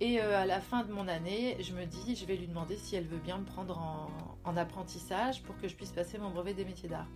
[0.00, 2.76] Et euh, à la fin de mon année, je me dis, je vais lui demander
[2.76, 4.08] si elle veut bien me prendre en,
[4.44, 7.08] en apprentissage pour que je puisse passer mon brevet des métiers d'art.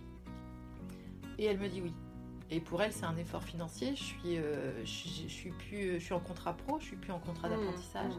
[1.37, 1.93] Et elle me dit oui.
[2.49, 3.95] Et pour elle, c'est un effort financier.
[3.95, 7.11] Je suis, euh, je, je suis plus, je suis en contrat pro, je suis plus
[7.11, 8.13] en contrat Mmh, d'apprentissage.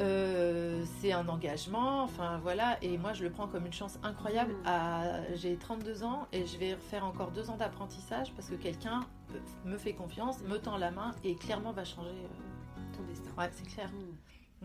[0.00, 4.52] Euh, c'est un engagement, enfin voilà, et moi je le prends comme une chance incroyable.
[4.52, 4.66] Mm.
[4.66, 9.00] À, j'ai 32 ans et je vais refaire encore deux ans d'apprentissage parce que quelqu'un
[9.64, 12.10] me fait confiance, me tend la main et clairement va changer.
[12.96, 13.30] Ton destin.
[13.38, 13.90] Ouais, c'est clair.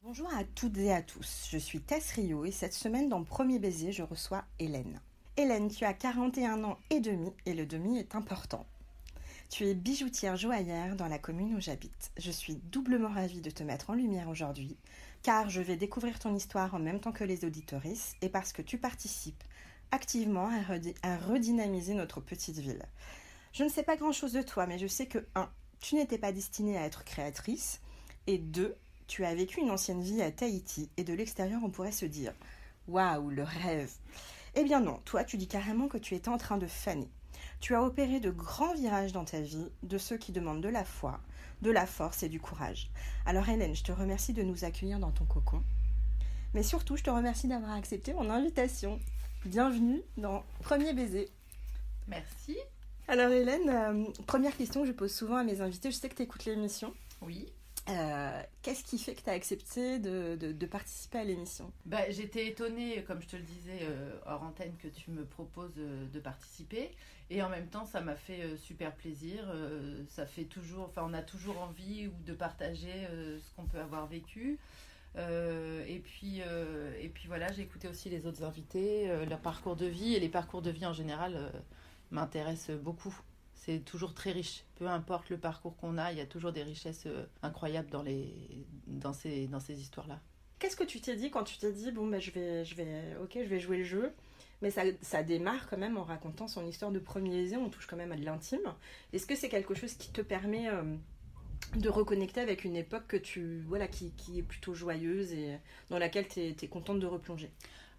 [0.03, 3.59] Bonjour à toutes et à tous, je suis Tess Rio et cette semaine dans Premier
[3.59, 4.99] Baiser, je reçois Hélène.
[5.37, 8.65] Hélène, tu as 41 ans et demi et le demi est important.
[9.49, 12.11] Tu es bijoutière joaillère dans la commune où j'habite.
[12.17, 14.77] Je suis doublement ravie de te mettre en lumière aujourd'hui
[15.23, 18.61] car je vais découvrir ton histoire en même temps que les auditorices et parce que
[18.61, 19.43] tu participes
[19.91, 22.83] activement à, redi- à redynamiser notre petite ville.
[23.51, 25.49] Je ne sais pas grand-chose de toi, mais je sais que 1.
[25.81, 27.80] Tu n'étais pas destinée à être créatrice
[28.27, 28.75] et 2.
[29.07, 32.33] Tu as vécu une ancienne vie à Tahiti et de l'extérieur on pourrait se dire
[32.87, 33.91] Waouh, le rêve
[34.55, 37.09] Eh bien non, toi tu dis carrément que tu étais en train de faner.
[37.59, 40.83] Tu as opéré de grands virages dans ta vie, de ceux qui demandent de la
[40.83, 41.19] foi,
[41.61, 42.89] de la force et du courage.
[43.25, 45.63] Alors Hélène, je te remercie de nous accueillir dans ton cocon.
[46.53, 48.99] Mais surtout, je te remercie d'avoir accepté mon invitation.
[49.45, 51.29] Bienvenue dans Premier Baiser.
[52.07, 52.57] Merci.
[53.07, 56.15] Alors Hélène, euh, première question que je pose souvent à mes invités, je sais que
[56.15, 56.93] tu écoutes l'émission.
[57.21, 57.51] Oui.
[57.89, 61.71] Euh, Qu'est-ce qui fait que tu as accepté de, de- participer à l'émission?
[61.85, 65.73] Bah, j'étais étonnée, comme je te le disais euh, hors antenne, que tu me proposes
[65.79, 66.91] euh, de participer.
[67.31, 69.43] Et en même temps, ça m'a fait euh, super plaisir.
[70.09, 74.59] Ça fait toujours, on a toujours envie ou de partager ce qu'on peut avoir vécu.
[75.17, 80.15] Et puis, et puis voilà, j'ai écouté aussi les autres invités, leur parcours de vie
[80.15, 81.51] et les parcours de vie en général
[82.11, 83.13] m'intéressent beaucoup.
[83.63, 84.63] C'est toujours très riche.
[84.75, 88.01] Peu importe le parcours qu'on a, il y a toujours des richesses euh, incroyables dans
[88.01, 88.33] les,
[88.87, 90.19] dans ces, dans ces histoires-là.
[90.57, 93.15] Qu'est-ce que tu t'es dit quand tu t'es dit bon bah je vais je vais
[93.31, 94.13] je vais jouer le jeu?
[94.63, 97.87] Mais ça, ça démarre quand même en racontant son histoire de premier baiser on touche
[97.87, 98.61] quand même à de l'intime
[99.11, 100.83] est-ce que c'est quelque chose qui te permet euh,
[101.75, 105.57] de reconnecter avec une époque que tu voilà qui, qui est plutôt joyeuse et
[105.89, 107.49] dans laquelle tu es, contente de replonger?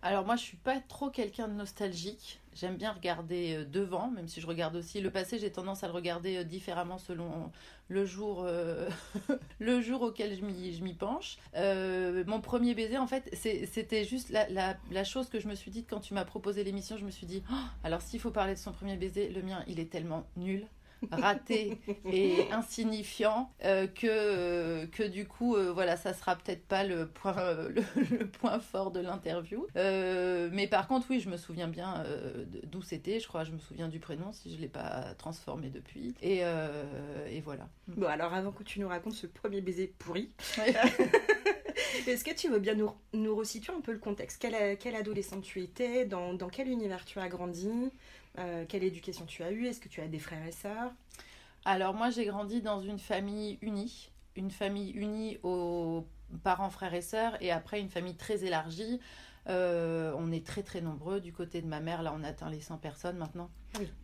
[0.05, 2.41] Alors moi je suis pas trop quelqu'un de nostalgique.
[2.55, 5.39] J'aime bien regarder euh, devant, même si je regarde aussi le passé.
[5.39, 7.51] J'ai tendance à le regarder euh, différemment selon
[7.89, 8.89] le jour, euh,
[9.61, 10.43] le jour auquel je
[10.83, 11.39] m'y, penche.
[11.55, 16.01] Mon premier baiser, en fait, c'était juste la chose que je me suis dit quand
[16.01, 16.97] tu m'as proposé l'émission.
[16.97, 17.55] Je me suis dit, Oh,
[17.85, 20.67] alors s'il faut parler de son premier baiser, le mien, il est tellement nul
[21.11, 21.79] raté
[22.11, 27.09] et insignifiant euh, que euh, que du coup euh, voilà ça sera peut-être pas le
[27.09, 29.67] point euh, le, le point fort de l'interview.
[29.75, 32.05] Mais par contre oui je me souviens bien
[32.65, 36.15] d'où c'était je crois je me souviens du prénom si je l'ai pas transformé depuis.
[36.23, 36.43] Et
[37.31, 37.69] et voilà.
[37.89, 40.31] Bon alors avant que tu nous racontes ce premier baiser pourri
[42.07, 44.41] est-ce que tu veux bien nous, nous resituer un peu le contexte?
[44.41, 46.05] Quelle, quelle adolescente tu étais?
[46.05, 47.71] Dans, dans quel univers tu as grandi?
[48.39, 49.67] Euh, quelle éducation tu as eue?
[49.67, 50.93] Est-ce que tu as des frères et sœurs?
[51.65, 56.07] Alors moi j'ai grandi dans une famille unie, une famille unie aux
[56.43, 59.01] parents, frères et sœurs, et après une famille très élargie.
[59.49, 62.61] Euh, on est très très nombreux du côté de ma mère, là on atteint les
[62.61, 63.51] 100 personnes maintenant.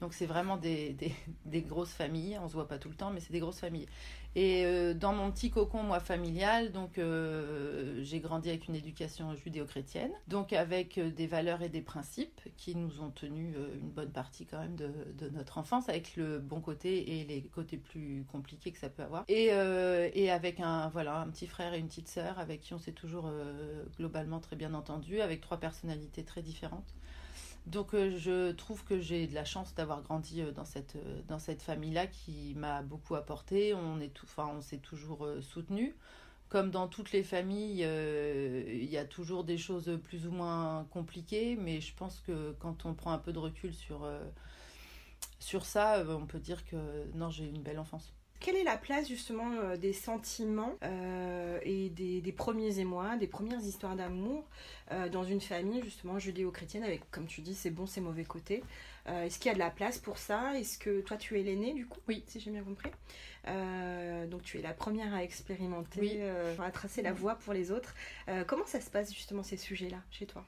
[0.01, 0.97] Donc c'est vraiment des,
[1.45, 3.87] des, grosses familles, on se voit pas tout le temps, mais c'est des grosses familles.
[4.35, 9.35] Et euh, dans mon petit cocon, moi, familial, donc euh, j'ai grandi avec une éducation
[9.35, 13.91] judéo-chrétienne, donc avec euh, des valeurs et des principes qui nous ont tenu euh, une
[13.91, 14.91] bonne partie quand même de,
[15.31, 19.25] notre enfance, avec le bon côté et les côtés plus compliqués que ça peut avoir.
[19.29, 22.79] Et, et avec un, voilà, un petit frère et une petite sœur avec qui on
[22.79, 23.31] s'est toujours
[23.97, 26.95] globalement très bien entendu, avec trois personnalités très différentes.
[27.69, 31.21] Donc euh, je trouve que j'ai de la chance d'avoir grandi euh, dans cette, euh,
[31.29, 33.75] dans cette famille-là qui m'a beaucoup apporté.
[33.75, 35.95] On est tout, on s'est toujours soutenu.
[36.49, 41.57] Comme dans toutes les familles, il y a toujours des choses plus ou moins compliquées,
[41.57, 44.09] mais je pense que quand on prend un peu de recul sur,
[45.39, 48.15] sur ça, on peut dire que non, j'ai une belle enfance.
[48.41, 53.27] Quelle est la place justement euh, des sentiments euh, et des, des premiers émois, des
[53.27, 54.45] premières histoires d'amour
[54.93, 58.63] euh, dans une famille justement judéo-chrétienne avec, comme tu dis, ses bons, ses mauvais côtés?
[59.09, 60.59] Euh, Est-ce qu'il y a de la place pour ça?
[60.59, 61.99] Est-ce que toi tu es l'aînée du coup?
[62.07, 62.23] Oui.
[62.27, 62.91] Si j'ai bien compris.
[64.31, 66.21] Donc tu es la première à expérimenter, Oui.
[66.63, 67.95] à tracer la voie pour les autres.
[68.47, 70.45] Comment ça se passe justement ces sujets-là chez toi?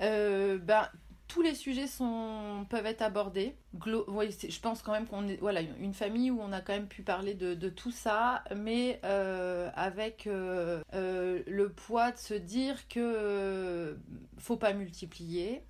[0.00, 0.88] Euh, ben,
[1.32, 3.56] tous les sujets sont, peuvent être abordés.
[3.74, 6.88] Glo je pense quand même qu'on est voilà, une famille où on a quand même
[6.88, 12.34] pu parler de, de tout ça, mais euh, avec euh, euh, le poids de se
[12.34, 13.96] dire que
[14.36, 15.62] faut pas multiplier.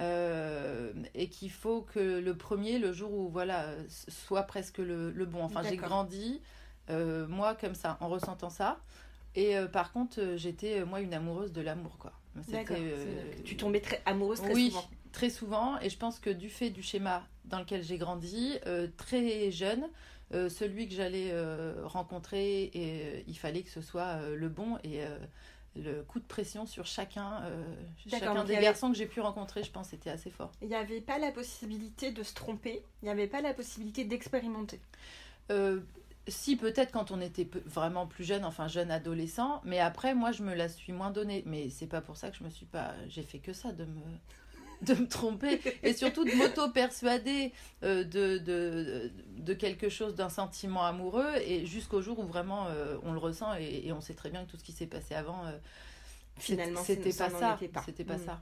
[0.00, 5.42] et qu'il faut que le premier, le jour où voilà, soit presque le, le bon.
[5.42, 6.40] Enfin, j'ai grandi,
[6.88, 8.78] moi, comme ça, en ressentant ça.
[9.34, 12.12] Et par contre, j'étais moi une amoureuse de l'amour, quoi.
[13.44, 14.88] Tu tombais très amoureuse très oui, souvent.
[15.12, 15.78] Très souvent.
[15.80, 18.58] Et je pense que du fait du schéma dans lequel j'ai grandi,
[18.96, 19.88] très jeune,
[20.32, 21.32] celui que j'allais
[21.84, 25.00] rencontrer, et il fallait que ce soit le bon et
[25.76, 27.42] le coup de pression sur chacun,
[28.08, 30.52] chacun des garçons que j'ai pu rencontrer, je pense, était assez fort.
[30.62, 34.04] Il n'y avait pas la possibilité de se tromper, il n'y avait pas la possibilité
[34.04, 34.80] d'expérimenter.
[36.28, 40.44] Si, peut-être quand on était vraiment plus jeune, enfin jeune adolescent, mais après, moi, je
[40.44, 41.42] me la suis moins donnée.
[41.46, 42.94] Mais c'est pas pour ça que je me suis pas.
[43.08, 44.00] J'ai fait que ça, de me,
[44.82, 50.84] de me tromper et surtout de m'auto-persuader euh, de, de, de, quelque chose, d'un sentiment
[50.84, 54.44] amoureux, et jusqu'au jour où vraiment euh, on le ressent et, on sait très bien
[54.44, 55.46] que tout ce qui s'est passé avant.
[55.46, 55.52] Euh,
[56.38, 57.58] Finalement, c'était pas, ça.
[57.84, 58.40] C'était pas ça.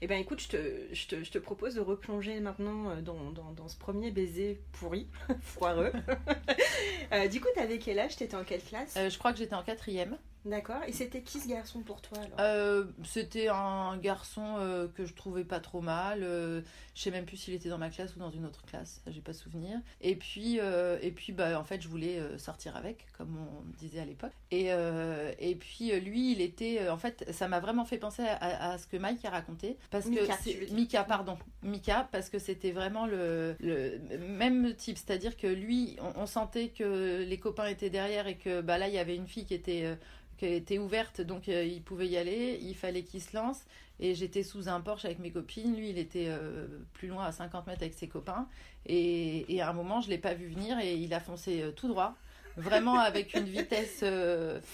[0.00, 0.56] Eh bien, écoute, je te,
[0.92, 5.06] je, te, je te, propose de replonger maintenant dans, dans, dans ce premier baiser pourri,
[5.40, 5.92] foireux.
[7.30, 8.16] du coup, t'avais quel âge?
[8.16, 8.94] T'étais en quelle classe?
[8.96, 10.18] Je crois que j'étais en quatrième.
[10.44, 10.82] D'accord.
[10.86, 15.14] Et c'était qui ce garçon pour toi alors euh, C'était un garçon euh, que je
[15.14, 16.22] trouvais pas trop mal.
[16.22, 16.60] Euh,
[16.94, 19.00] je sais même plus s'il était dans ma classe ou dans une autre classe.
[19.06, 19.78] J'ai pas souvenir.
[20.02, 24.04] Et puis, et puis bah, en fait, je voulais sortir avec, comme on disait à
[24.04, 24.32] l'époque.
[24.50, 24.68] Et,
[25.38, 26.88] et puis lui, il était.
[26.88, 29.78] en fait, ça m'a vraiment fait penser à, ce que Mike a raconté.
[29.90, 31.38] Parce Mika, que Mika, pardon.
[31.62, 34.98] Mika, parce que c'était vraiment le, le, même type.
[34.98, 38.88] C'est-à-dire que lui, on, on, sentait que les copains étaient derrière et que bah, là,
[38.88, 39.96] il y avait une fille qui était
[40.44, 43.60] était ouverte, donc euh, il pouvait y aller, il fallait qu'il se lance.
[44.00, 47.32] Et j'étais sous un porche avec mes copines, lui il était euh, plus loin à
[47.32, 48.48] 50 mètres avec ses copains.
[48.86, 51.62] Et, et à un moment, je ne l'ai pas vu venir et il a foncé
[51.62, 52.16] euh, tout droit.
[52.56, 54.04] Vraiment avec une vitesse.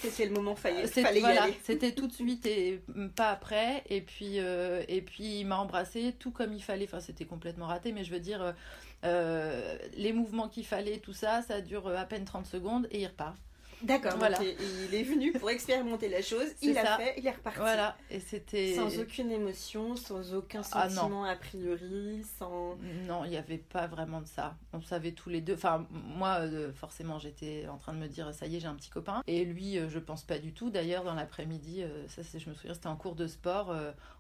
[0.01, 0.87] c'était le moment, fallait
[1.21, 2.83] voilà, C'était tout de suite et
[3.17, 3.83] pas après.
[3.89, 6.85] Et puis, et puis il m'a embrassé tout comme il fallait.
[6.85, 8.55] Enfin, c'était complètement raté, mais je veux dire,
[9.03, 13.35] les mouvements qu'il fallait, tout ça, ça dure à peine 30 secondes et il repart.
[13.83, 14.39] D'accord, voilà.
[14.43, 17.59] il est venu pour expérimenter la chose, il a fait, il est reparti.
[17.61, 18.75] Voilà, et c'était.
[18.75, 22.77] Sans aucune émotion, sans aucun ah, sentiment a priori, sans.
[23.07, 24.57] Non, il n'y avait pas vraiment de ça.
[24.73, 25.55] On savait tous les deux.
[25.55, 28.75] Enfin, moi, euh, forcément, j'étais en train de me dire, ça y est, j'ai un
[28.75, 29.23] petit copain.
[29.27, 30.71] Et lui, euh, je pense pas du tout.
[30.71, 33.75] D'ailleurs, dans l'après-midi, euh, ça, je me souviens, c'était en cours de sport.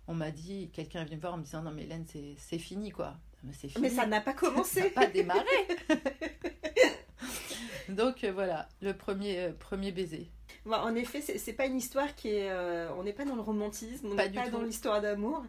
[0.08, 2.06] on m'a dit, quelqu'un est venu me voir en me disant, non, mais Hélène,
[2.36, 3.14] c'est fini, quoi.
[3.42, 3.72] Mais, fini.
[3.80, 4.80] mais ça n'a pas commencé.
[4.80, 5.46] ça n'a pas démarré.
[7.94, 10.28] Donc euh, voilà, le premier, euh, premier baiser.
[10.66, 12.50] en effet, c'est pas une histoire qui est.
[12.50, 15.42] Euh, on n'est pas dans le romantisme, on n'est pas, dans l'histoire d'amour.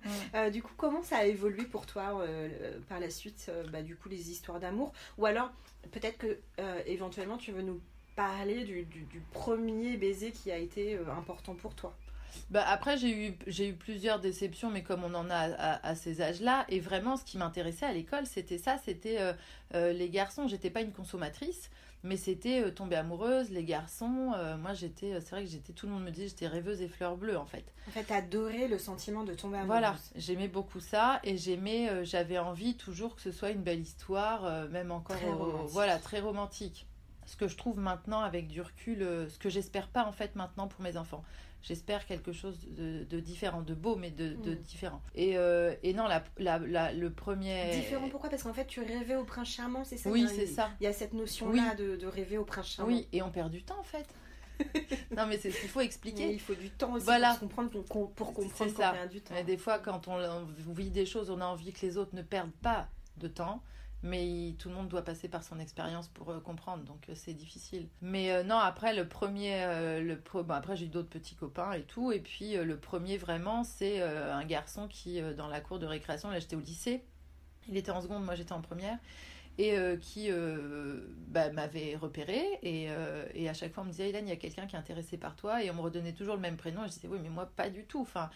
[0.51, 2.25] du coup, comment ça a évolué pour toi
[2.89, 4.93] par la suite, bah, du coup, les histoires d'amour?
[5.17, 5.51] Ou alors,
[5.91, 6.39] peut-être que
[6.85, 7.79] éventuellement, tu veux nous
[8.15, 11.93] parler du, du, premier baiser qui a été important pour toi?
[12.49, 15.95] Bah après, j'ai eu, j'ai eu plusieurs déceptions, mais comme on en a à, à,
[15.95, 19.17] ces âges-là, et vraiment, ce qui m'intéressait à l'école, c'était ça, c'était
[19.73, 20.47] les garçons.
[20.47, 21.69] J'étais pas une consommatrice,
[22.03, 24.33] mais c'était euh, tomber amoureuse, les garçons.
[24.35, 26.81] Euh, moi, j'étais, euh, c'est vrai que j'étais, tout le monde me dit, j'étais rêveuse
[26.81, 27.65] et fleur bleue en fait.
[27.87, 29.67] En fait, t'adorais le sentiment de tomber amoureuse.
[29.67, 34.67] Voilà, j'aimais beaucoup ça et j'aimais, j'avais envie toujours que ce soit une belle histoire,
[34.69, 35.17] même encore,
[35.69, 36.87] voilà, très romantique.
[37.31, 38.99] Ce que je trouve maintenant avec du recul,
[39.29, 41.23] ce que j'espère pas en fait maintenant pour mes enfants
[41.63, 44.55] j'espère quelque chose de, différent, de beau, mais de, mm.
[44.55, 45.01] différent.
[45.15, 47.71] Et, euh, et non, la, la, le premier.
[47.75, 48.29] Différent pourquoi?
[48.29, 50.09] Parce qu'en fait, tu rêvais au prince charmant, c'est ça?
[50.09, 50.71] Oui, c'est ça.
[50.79, 52.91] Il y a cette notion-là de, rêver au prince charmant.
[52.91, 54.07] Oui, et on perd du temps en fait.
[55.17, 56.31] non, mais c'est ce qu'il faut expliquer.
[56.31, 59.35] il faut du temps aussi pour comprendre, pour, comprendre qu'on perd du temps.
[59.35, 62.21] Et des fois, quand on vit des choses, on a envie que les autres ne
[62.21, 63.63] perdent pas de temps
[64.03, 67.33] mais tout le monde doit passer par son expérience pour euh, comprendre, donc euh, c'est
[67.33, 67.87] difficile.
[68.01, 69.65] Mais euh, non, après le premier,
[70.01, 74.01] le après j'ai eu d'autres petits copains et tout, et puis le premier vraiment, c'est
[74.01, 77.03] un garçon qui dans la cour de récréation, là j'étais au lycée,
[77.67, 78.97] il était en seconde, moi j'étais en première,
[79.57, 80.29] et qui
[81.27, 82.87] bah, m'avait repéré et,
[83.35, 85.17] et, à chaque fois on me disait Hélène il y a quelqu'un qui est intéressé
[85.17, 87.29] par toi et on me redonnait toujours le même prénom et je disais oui mais
[87.29, 88.29] moi pas du tout enfin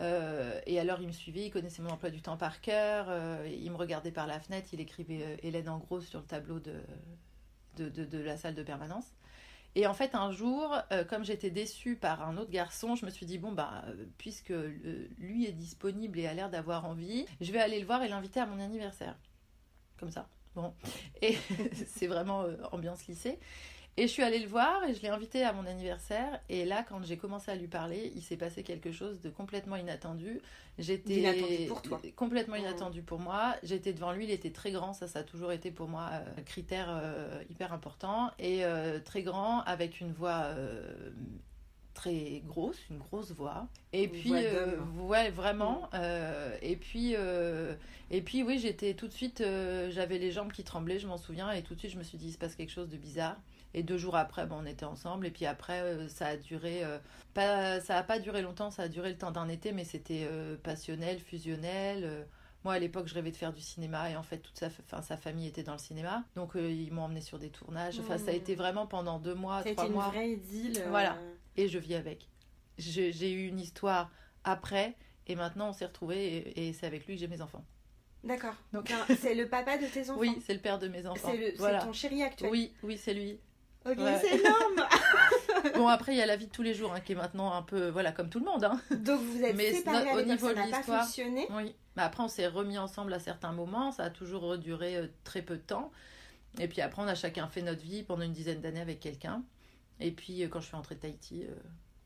[0.00, 3.48] euh, et alors, il me suivait, il connaissait mon emploi du temps par cœur, euh,
[3.50, 6.58] il me regardait par la fenêtre, il écrivait euh, Hélène en gros sur le tableau
[6.58, 6.80] de,
[7.76, 9.06] de, de, la salle de permanence.
[9.76, 10.76] Et en fait, un jour,
[11.08, 13.84] comme j'étais déçue par un autre garçon, je me suis dit, bon, bah,
[14.18, 14.52] puisque
[15.16, 18.40] lui est disponible et a l'air d'avoir envie, je vais aller le voir et l'inviter
[18.40, 19.16] à mon anniversaire.
[19.96, 20.28] Comme ça.
[20.56, 20.74] Bon.
[21.22, 21.38] Et
[21.86, 23.38] c'est vraiment ambiance lycée.
[23.96, 26.40] Et je suis allée le voir et je l'ai invité à mon anniversaire.
[26.48, 29.76] Et là, quand j'ai commencé à lui parler, il s'est passé quelque chose de complètement
[29.76, 30.40] inattendu.
[30.78, 32.00] J'étais inattendu pour toi.
[32.16, 32.60] Complètement mmh.
[32.60, 33.56] inattendu pour moi.
[33.62, 34.92] J'étais devant lui, il était très grand.
[34.92, 38.30] Ça, ça a toujours été pour moi un critère euh, hyper important.
[38.38, 41.10] Et euh, très grand, avec une voix euh,
[41.92, 43.66] très grosse, une grosse voix.
[43.92, 44.32] Et puis,
[45.00, 45.90] ouais, vraiment.
[45.92, 45.98] Mmh.
[46.62, 47.14] et puis,
[48.10, 49.44] et puis, oui, j'étais tout de suite,
[49.90, 52.16] j'avais les jambes qui tremblaient, je m'en souviens, et tout de suite, je me suis
[52.16, 53.36] dit, il se passe quelque chose de bizarre.
[53.74, 55.26] Et deux jours après, bon, on était ensemble.
[55.26, 56.82] Et puis après, euh, ça a duré.
[56.84, 56.98] euh,
[57.34, 60.26] pas, ça a pas duré longtemps, ça a duré le temps d'un été, mais c'était
[60.30, 62.26] euh, passionnel, fusionnel.
[62.64, 65.02] moi, à l'époque, je rêvais de faire du cinéma et en fait, toute sa, enfin,
[65.02, 66.24] sa famille était dans le cinéma.
[66.34, 67.98] Donc, euh, ils m'ont emmené sur des tournages.
[68.00, 68.38] Enfin, ça a Mhm.
[68.38, 70.08] été vraiment pendant deux mois, Ça a été trois une mois.
[70.08, 70.82] vraie idylle.
[70.88, 71.16] Voilà.
[71.56, 72.28] Et je vis avec.
[72.78, 74.10] J'ai eu une histoire
[74.44, 74.96] après
[75.26, 77.64] et maintenant, on s'est retrouvés et, et c'est avec lui que j'ai mes enfants.
[78.24, 78.54] D'accord.
[78.72, 80.18] Donc- C'est le papa de tes enfants.
[80.20, 81.30] Oui, c'est le père de mes enfants.
[81.30, 81.80] C'est voilà.
[81.82, 82.50] ton chéri actuel.
[82.50, 83.38] Oui, oui, c'est lui.
[83.86, 84.18] Ok, Ouais.
[84.20, 84.86] c'est énorme.
[85.74, 87.52] Bon, après, il y a la vie de tous les jours hein, qui est maintenant
[87.52, 88.64] un peu, voilà, comme tout le monde.
[88.64, 88.80] Hein.
[88.90, 91.46] Donc vous êtes Mais séparés à au niveau ça n'a pas fonctionné.
[91.50, 91.74] Oui.
[91.96, 93.92] Mais après, on s'est remis ensemble à certains moments.
[93.92, 95.90] Ça a toujours duré euh, très peu de temps.
[96.58, 99.42] Et puis après, on a chacun fait notre vie pendant une dizaine d'années avec quelqu'un.
[100.00, 101.52] Et puis, euh, quand je suis rentrée de Tahiti, euh,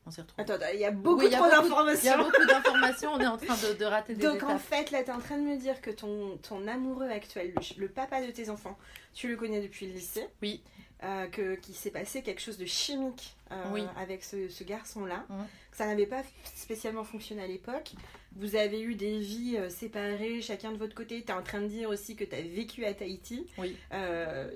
[0.05, 0.43] on s'est retrouvés.
[0.51, 1.57] Attends, il y a beaucoup Oui, il y a trop beaucoup-
[1.93, 2.17] Il y a d'informations.
[2.29, 3.13] beaucoup d'informations.
[3.13, 5.19] On est en train de, de rater des Donc en fait, là, tu es en
[5.19, 8.77] train de me dire que ton, ton amoureux actuel, le, le papa de tes enfants,
[9.13, 10.27] tu le connais depuis le lycée.
[10.41, 10.61] Oui.
[11.03, 13.83] Euh, que qu'il s'est passé quelque chose de chimique euh, Oui.
[13.97, 15.25] avec ce, ce garçon-là.
[15.73, 16.23] Ça n'avait pas
[16.55, 17.91] spécialement fonctionné à l'époque.
[18.37, 21.21] Vous avez eu des vies euh, séparées, chacun de votre côté.
[21.21, 23.45] Tu es en train de dire aussi que tu as vécu à Tahiti.
[23.57, 23.75] Oui.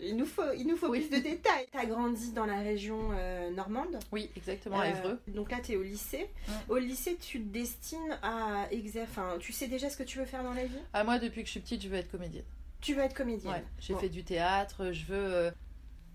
[0.01, 1.01] Il nous faut, il nous faut Oui.
[1.01, 1.67] plus de détails.
[1.71, 3.09] Tu as grandi dans la région
[3.51, 3.99] normande.
[4.13, 5.19] Oui, exactement, à Évreux.
[5.27, 6.29] donc là, tu es au lycée.
[6.69, 9.09] Au lycée, tu te destines à exercer.
[9.11, 10.79] Enfin, tu sais déjà ce que tu veux faire dans la vie?
[10.93, 12.45] Ah, moi, depuis que je suis petite, je veux être comédienne.
[12.81, 13.51] Tu veux être comédienne.
[13.55, 13.99] Ouais, j'ai Bon.
[13.99, 15.51] fait du théâtre, je veux.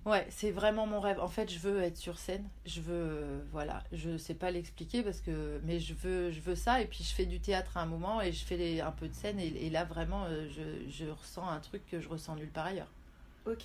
[0.06, 1.18] Ouais, c'est vraiment mon rêve.
[1.20, 2.46] En fait, je veux être sur scène.
[2.66, 6.54] Je veux, euh, voilà, je sais pas l'expliquer parce que, mais je veux, je veux
[6.54, 6.82] ça.
[6.82, 9.14] Et puis je fais du théâtre à un moment et je fais un peu de
[9.14, 12.50] scène et, et là vraiment, euh, je, je ressens un truc que je ressens nulle
[12.50, 12.92] part ailleurs.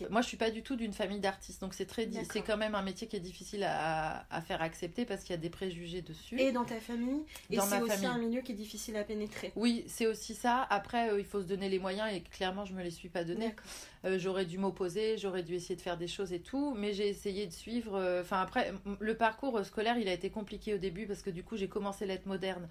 [0.10, 2.76] Moi, je suis pas du tout d'une famille d'artistes, donc c'est très, c'est quand même
[2.76, 6.02] un métier qui est difficile à, à faire accepter parce qu'il y a des préjugés
[6.02, 6.40] dessus.
[6.40, 7.22] Et dans ta famille.
[7.50, 8.08] Et Dans c'est ma aussi famille.
[8.08, 9.54] un milieu qui est difficile à pénétrer.
[9.56, 10.68] Oui, c'est aussi ça.
[10.70, 13.24] Après, euh, il faut se donner les moyens et clairement, je me les suis pas.
[13.24, 13.66] D'accord.
[14.06, 17.08] Euh, j'aurais dû m'opposer, j'aurais dû essayer de faire des choses et tout, mais j'ai
[17.08, 17.96] essayé de suivre.
[17.96, 21.44] euh, Enfin, après, le parcours scolaire, il a été compliqué au début parce que du
[21.44, 22.68] coup, j'ai commencé l'être moderne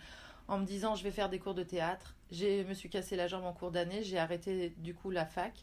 [0.46, 2.14] en me disant je vais faire des cours de théâtre.
[2.32, 5.54] Je me suis cassé la jambe en cours d'année, j'ai arrêté du coup la fac.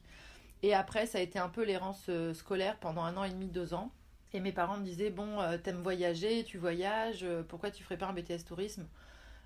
[0.65, 3.45] Et après, ça a été un peu l'errance euh, scolaire pendant un an et demi,
[3.45, 3.91] deux ans.
[4.33, 7.97] Et mes parents me disaient Bon, euh, t'aimes voyager, tu voyages, euh, pourquoi tu ferais
[7.97, 8.87] pas un BTS tourisme?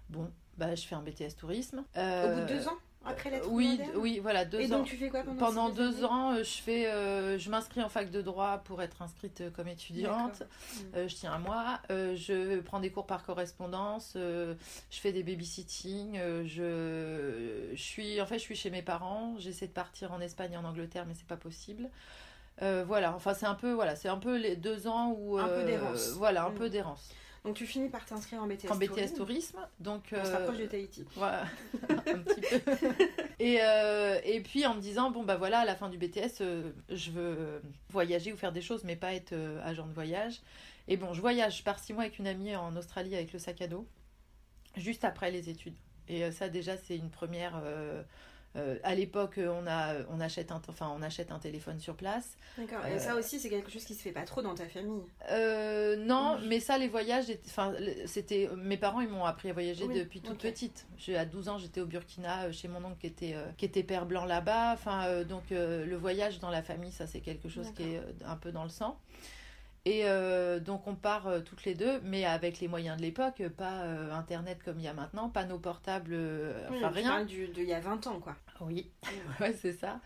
[0.09, 1.83] Bon, bah, je fais un BTS tourisme.
[1.97, 2.77] Au bout de deux ans?
[3.05, 4.79] Après l'être Oui, oui, voilà, deux Et ans.
[4.79, 7.89] donc tu fais quoi pendant, Pendant deux ans, euh, je fais, euh, je m'inscris en
[7.89, 10.41] fac de droit pour être inscrite euh, comme étudiante.
[10.41, 10.77] Mm.
[10.95, 11.79] Euh, je tiens mois.
[11.91, 14.11] Euh, je prends des cours par correspondance.
[14.15, 14.55] je
[14.91, 16.19] fais des babysitting.
[16.45, 19.35] je, je suis, en fait, je suis chez mes parents.
[19.39, 21.89] J'essaie de partir en Espagne et en Angleterre, mais c'est pas possible.
[22.61, 23.15] Voilà.
[23.15, 26.09] Enfin, c'est un peu, voilà, c'est un peu les deux ans où, Un peu d'errance.
[26.17, 26.55] Voilà, un Mm.
[26.55, 27.09] peu d'errance.
[27.46, 29.15] Donc tu finis par t'inscrire en BTS En BTS tourisme.
[29.15, 29.60] tourisme.
[29.79, 30.03] Donc.
[30.12, 31.05] On se euh, rapproche de Tahiti.
[31.15, 31.46] voilà,
[31.89, 32.89] un petit peu.
[33.39, 36.41] Et, euh, et puis en me disant, bon bah voilà, à la fin du BTS,
[36.41, 40.41] euh, je veux voyager ou faire des choses, mais pas être agent de voyage.
[40.89, 43.39] Et bon, je voyage, je pars six mois avec une amie en Australie avec le
[43.39, 43.88] sac à dos,
[44.75, 45.77] juste après les études.
[46.10, 47.62] Et ça déjà, c'est une première...
[48.55, 51.95] euh, euh, à l'époque, on, a, on, achète un, enfin, on achète un téléphone sur
[51.95, 52.35] place.
[52.57, 52.85] D'accord.
[52.85, 55.03] Et Euh, ça aussi, c'est quelque chose qui se fait pas trop dans ta famille.
[55.31, 56.47] Euh, non, Oui.
[56.47, 57.73] mais ça, les voyages, enfin,
[58.05, 60.41] c'était mes parents, ils m'ont appris à voyager Oui, depuis toute ok.
[60.41, 60.85] petite.
[60.97, 63.65] J'ai à 12 ans, j'étais au Burkina euh, chez mon oncle qui était euh, qui
[63.65, 64.73] était père blanc là-bas.
[64.73, 67.97] Enfin, euh, donc euh, le voyage dans la famille, ça c'est quelque chose qui est
[67.99, 68.97] euh, un peu dans le sang.
[69.86, 73.41] Et euh, donc on part euh, toutes les deux, mais avec les moyens de l'époque,
[73.57, 76.15] pas euh, internet comme il y a maintenant, pas nos portables,
[76.69, 77.25] Oui, enfin tu rien.
[77.27, 78.36] il y a 20 ans, quoi.
[78.62, 78.91] Oui,
[79.39, 80.00] ouais, c'est ça.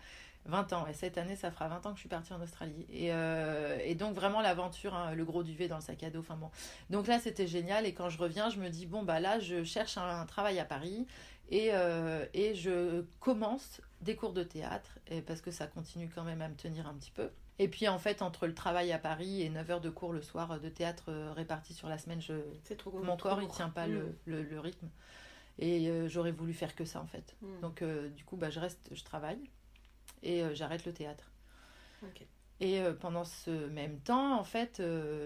[0.46, 0.92] 20 ans, ouais.
[0.92, 2.86] cette année, ça fera 20 ans que je suis partie en Australie.
[2.90, 6.20] Et, et donc, vraiment, l'aventure, hein, le gros duvet dans le sac à dos.
[6.20, 6.50] Enfin bon.
[6.90, 7.86] Donc là, c'était génial.
[7.86, 10.58] Et quand je reviens, je me dis, bon, bah là, je cherche un, un travail
[10.58, 11.06] à Paris.
[11.50, 11.70] Et,
[12.34, 16.48] et je commence des cours de théâtre, et parce que ça continue quand même à
[16.48, 17.30] me tenir un petit peu.
[17.58, 20.22] Et puis, en fait, entre le travail à Paris et 9 heures de cours le
[20.22, 22.34] soir euh, de théâtre euh, répartis sur la semaine, je,
[22.76, 23.54] trop mon trop corps, il lourd.
[23.56, 23.92] tient pas Mm.
[23.92, 24.88] le, le- le rythme.
[25.58, 27.36] Et euh, j'aurais voulu faire que ça, en fait.
[27.42, 27.60] Mm.
[27.62, 29.38] Donc, euh, du coup, bah, je reste, je travaille
[30.22, 31.30] et euh, j'arrête le théâtre.
[32.60, 34.80] Et pendant ce même temps, en fait,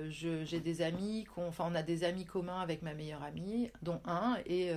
[0.08, 4.00] j'ai des amis, qu'on- enfin, on a des amis communs avec ma meilleure amie, dont
[4.06, 4.72] un, et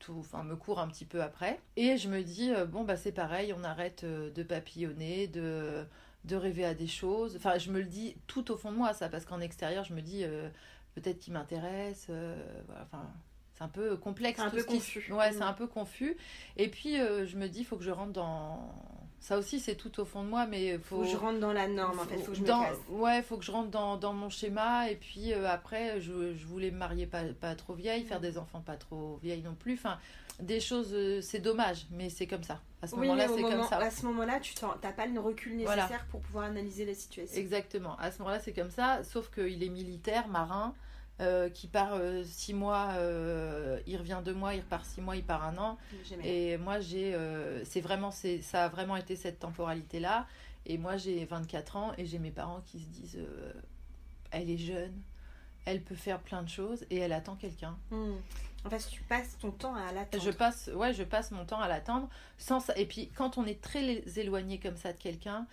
[0.00, 1.60] tout, enfin, me court un petit peu après.
[1.76, 5.84] Et je me dis, bon, bah, c'est pareil, on arrête de papillonner, de,
[6.24, 7.34] de rêver à des choses.
[7.36, 9.92] Enfin, je me le dis tout au fond de moi, ça, parce qu'en extérieur, je
[9.94, 10.48] me dis, euh,
[10.94, 12.36] peut-être qu'il m'intéresse, euh,
[12.66, 13.06] voilà, enfin.
[13.54, 14.38] C'est un peu complexe.
[14.40, 15.12] C'est un tout peu ce qui- confus.
[15.12, 15.34] Ouais, Mm.
[15.34, 16.16] c'est un peu confus.
[16.56, 18.72] Et puis, euh, je me dis, il faut que je rentre dans.
[19.20, 21.52] Ça aussi, c'est tout au fond de moi, mais faut, faut que je rentre dans
[21.52, 22.16] la norme, en fait.
[22.18, 24.90] Faut que je dans, Ouais, faut que je rentre dans, dans mon schéma.
[24.90, 28.62] Et puis après, je, je, voulais me marier pas, pas trop vieille, faire des enfants
[28.62, 29.74] pas trop vieilles non plus.
[29.74, 29.98] Enfin,
[30.40, 32.60] des choses, euh, c'est dommage, mais c'est comme ça.
[32.80, 33.78] À ce moment-là, c'est comme ça.
[33.78, 37.40] À ce moment-là, tu n'as pas le recul nécessaire pour pouvoir analyser la situation.
[37.40, 37.96] Exactement.
[37.98, 39.04] À ce moment-là, c'est comme ça.
[39.04, 40.74] Sauf qu'il est militaire, marin.
[41.20, 45.14] Euh, qui part euh, six mois, euh, il revient deux mois, il repart six mois,
[45.14, 45.78] il part un an.
[46.24, 47.16] Et moi, j'ai,
[47.64, 50.26] c'est vraiment, c'est, ça a vraiment été cette temporalité-là.
[50.66, 53.18] Et moi, j'ai 24 ans et j'ai mes parents qui se disent,
[54.30, 55.00] elle est jeune,
[55.64, 57.76] elle peut faire plein de choses et elle attend quelqu'un.
[57.90, 58.14] Hmm.
[58.64, 60.22] En fait, tu passes ton temps à l'attendre.
[60.22, 62.08] Je passe, ouais, je passe mon temps à l'attendre.
[62.38, 65.46] Sans Et puis, quand on est très éloigné comme ça de quelqu'un,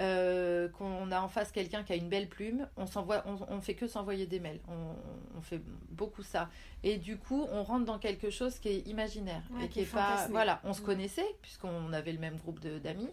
[0.00, 3.74] euh, qu'on a en face quelqu'un qui a une belle plume, on s'envoie, on, fait
[3.74, 4.58] que s'envoyer des mails.
[4.68, 6.48] On, fait beaucoup ça.
[6.82, 10.26] Et du coup, on rentre dans quelque chose qui est imaginaire et qui, est, pas,
[10.30, 13.10] voilà, on se connaissait puisqu'on avait le même groupe d'amis,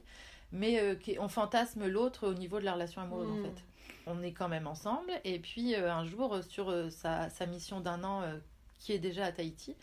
[0.51, 3.43] mais euh, qui, on fantasme l'autre au niveau de la relation amoureuse en mm.
[3.43, 3.63] fait.
[4.07, 8.03] On est quand même ensemble et puis euh, un jour sur sa, sa, mission d'un
[8.03, 8.23] an
[8.81, 9.75] qui est déjà à Tahiti,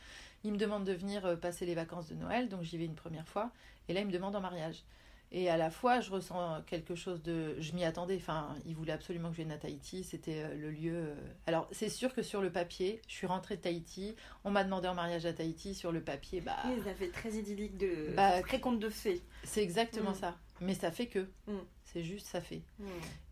[0.44, 3.26] il me demande de venir passer les vacances de Noël, donc j'y vais une première
[3.26, 3.50] fois
[3.88, 4.84] et là il me demande en mariage.
[5.30, 7.60] Et à la fois, je ressens quelque chose de.
[7.60, 8.16] Je m'y attendais.
[8.16, 10.02] Enfin, il voulait absolument que je vienne à Tahiti.
[10.02, 10.94] C'était euh, le lieu.
[10.94, 11.14] Euh.
[11.46, 14.16] Alors, c'est sûr que sur le papier, je suis rentrée de Tahiti.
[14.44, 15.74] On m'a demandé en mariage à Tahiti.
[15.74, 16.56] Sur le papier, bah.
[16.64, 18.14] Oui, ça fait très idyllique de.
[18.16, 19.20] Bah, très conte de fées.
[19.44, 20.14] C'est exactement mm.
[20.14, 20.36] ça.
[20.62, 21.28] Mais ça fait que.
[21.46, 21.58] Mm.
[21.92, 22.60] C'est juste, ça fait.
[22.78, 22.86] Mm.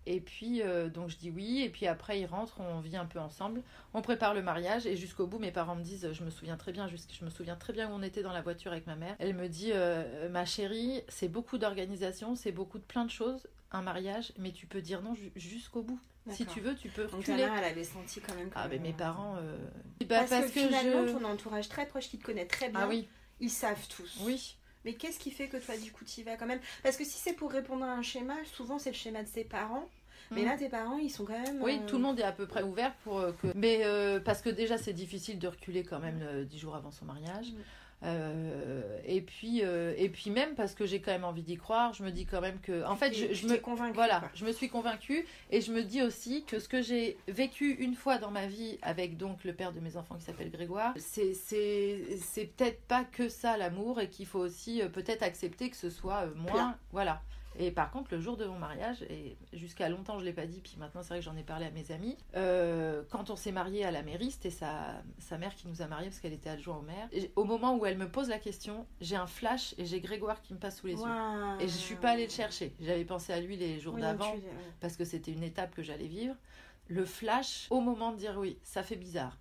[0.06, 1.62] Et puis, euh, donc je dis oui.
[1.62, 3.62] Et puis après, il rentre, on vit un peu ensemble.
[3.92, 4.86] On prépare le mariage.
[4.86, 7.56] Et jusqu'au bout, mes parents me disent, je me souviens très bien, je me souviens
[7.56, 9.16] très bien où on était dans la voiture avec ma mère.
[9.18, 13.46] Elle me dit, euh, ma chérie, c'est beaucoup d'organisation, c'est beaucoup de plein de choses,
[13.72, 16.00] un mariage, mais tu peux dire non jusqu'au bout.
[16.30, 17.42] Si tu veux, tu peux reculer.
[17.42, 18.50] Donc mère, elle avait senti quand même.
[18.54, 19.36] ah, mais mes parents.
[19.36, 19.56] Euh,
[20.06, 23.08] bah, parce, que, finalement, ton entourage très proche qui te connaît très bien, ah, oui.
[23.38, 24.18] ils savent tous.
[24.22, 24.56] Oui.
[24.86, 26.60] Mais qu'est-ce qui fait que toi, du coup, tu y vas quand même?
[26.84, 29.42] Parce que si c'est pour répondre à un schéma, souvent c'est le schéma de ses
[29.42, 29.88] parents.
[30.30, 30.58] Mais là, mm.
[30.58, 31.60] tes parents, ils sont quand même.
[31.60, 33.48] Oui, euh, tout le monde est à peu près ouvert pour euh, que.
[33.56, 37.04] Mais euh, parce que déjà, c'est difficile de reculer quand même dix jours avant son
[37.04, 37.46] mariage.
[38.02, 38.08] Mm.
[39.06, 42.10] et puis et puis même parce que j'ai quand même envie d'y croire, je me
[42.10, 45.60] dis quand même que en fait je, je me voilà, je me suis convaincue et
[45.60, 49.16] je me dis aussi que ce que j'ai vécu une fois dans ma vie avec
[49.16, 53.28] donc le père de mes enfants qui s'appelle Grégoire, c'est c'est c'est peut-être pas que
[53.28, 57.22] ça l'amour et qu'il faut aussi peut-être accepter que ce soit moins voilà.
[57.58, 60.46] Et par contre, le jour de mon mariage, et jusqu'à longtemps je ne l'ai pas
[60.46, 63.36] dit, puis maintenant c'est vrai que j'en ai parlé à mes amis, euh, quand on
[63.36, 66.32] s'est marié à la mairie, c'était sa, sa mère qui nous a mariés parce qu'elle
[66.32, 67.08] était adjointe au maire.
[67.12, 70.42] Et au moment où elle me pose la question, j'ai un flash et j'ai Grégoire
[70.42, 71.00] qui me passe sous les yeux.
[71.60, 72.74] Et je suis pas allée le chercher.
[72.80, 74.34] J'avais pensé à lui les jours d'avant
[74.80, 76.34] parce que c'était une étape que j'allais vivre.
[76.88, 79.36] Le flash, au moment de dire oui, ça fait bizarre.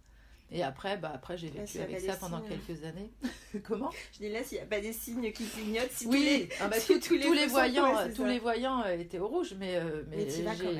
[0.51, 3.11] Et après, bah après j'ai vécu avec ça pendant quelques années.
[3.63, 3.91] Comment?
[4.13, 6.49] Je dis là, s'il n'y a pas des signes qui clignotent, si oui, tous les,
[6.61, 10.27] ah bah, tous, les, voyants, tous les voyants euh, étaient au rouge, mais, euh, mais,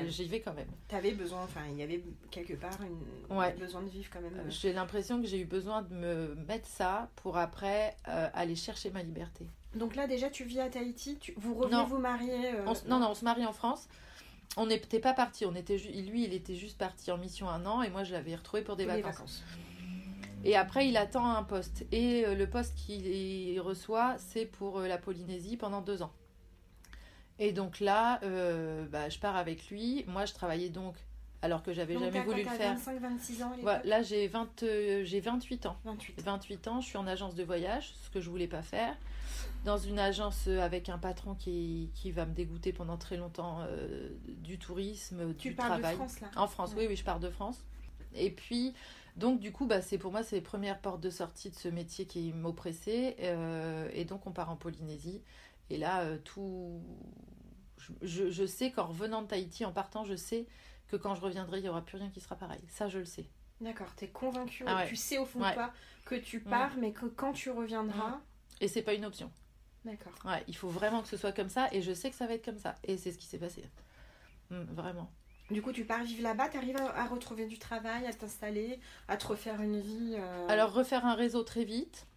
[0.08, 0.68] j'y vais quand même.
[0.88, 4.34] Tu avais besoin, enfin, il y avait quelque part une, besoin de vivre quand même.
[4.36, 4.50] Euh.
[4.50, 9.02] J'ai l'impression que j'ai eu besoin de me mettre ça pour après aller chercher ma
[9.02, 9.46] liberté.
[9.74, 12.52] Donc là, déjà, tu vis à Tahiti, vous revenez vous marier
[12.88, 13.88] Non, non, on se marie en France
[14.56, 15.46] on n'était pas parti.
[15.46, 18.34] On était lui, il était juste parti en mission un an et moi je l'avais
[18.34, 19.44] retrouvé pour des vacances.
[20.44, 21.84] Et après, il attend un poste.
[21.90, 26.12] Et euh, le poste qu'il reçoit, c'est pour euh, la Polynésie pendant deux ans.
[27.38, 30.04] Et donc là, euh, bah, je pars avec lui.
[30.06, 30.94] Moi, je travaillais donc,
[31.42, 32.74] alors que j'avais jamais voulu le faire.
[32.74, 33.52] 25, 26 ans
[33.84, 35.76] Là, j'ai 28 ans.
[35.84, 36.22] 28.
[36.22, 38.94] 28 ans, je suis en agence de voyage, ce que je voulais pas faire
[39.66, 44.08] dans une agence avec un patron qui, qui va me dégoûter pendant très longtemps euh,
[44.26, 45.94] du tourisme, tu du travail.
[45.94, 47.58] De France, là En France, oui, oui, je pars de France.
[48.14, 48.74] Et puis,
[49.16, 51.68] donc, du coup, bah, c'est pour moi, c'est les premières portes de sortie de ce
[51.68, 53.16] métier qui m'oppressait.
[53.20, 55.20] Euh, et donc, on part en Polynésie.
[55.68, 56.80] Et là, euh, tout.
[58.02, 60.46] Je, je, sais qu'en revenant de Tahiti, en partant, je sais
[60.86, 62.62] que quand je reviendrai, il n'y aura plus rien qui sera pareil.
[62.68, 63.26] Ça, je le sais.
[63.60, 65.72] D'accord, tu es convaincu, ah tu sais au fond de toi
[66.04, 68.20] que tu pars, mais que quand tu reviendras.
[68.60, 69.30] Et c'est pas une option.
[69.86, 70.12] D'accord.
[70.24, 72.34] Ouais, il faut vraiment que ce soit comme ça et je sais que ça va
[72.34, 72.74] être comme ça.
[72.82, 73.62] Et c'est ce qui s'est passé.
[74.50, 75.10] Mm, vraiment.
[75.50, 79.16] Du coup, tu pars vivre là-bas, tu arrives à, retrouver du travail, à t'installer, à
[79.16, 82.08] te refaire une vie euh, Alors, refaire un réseau très vite.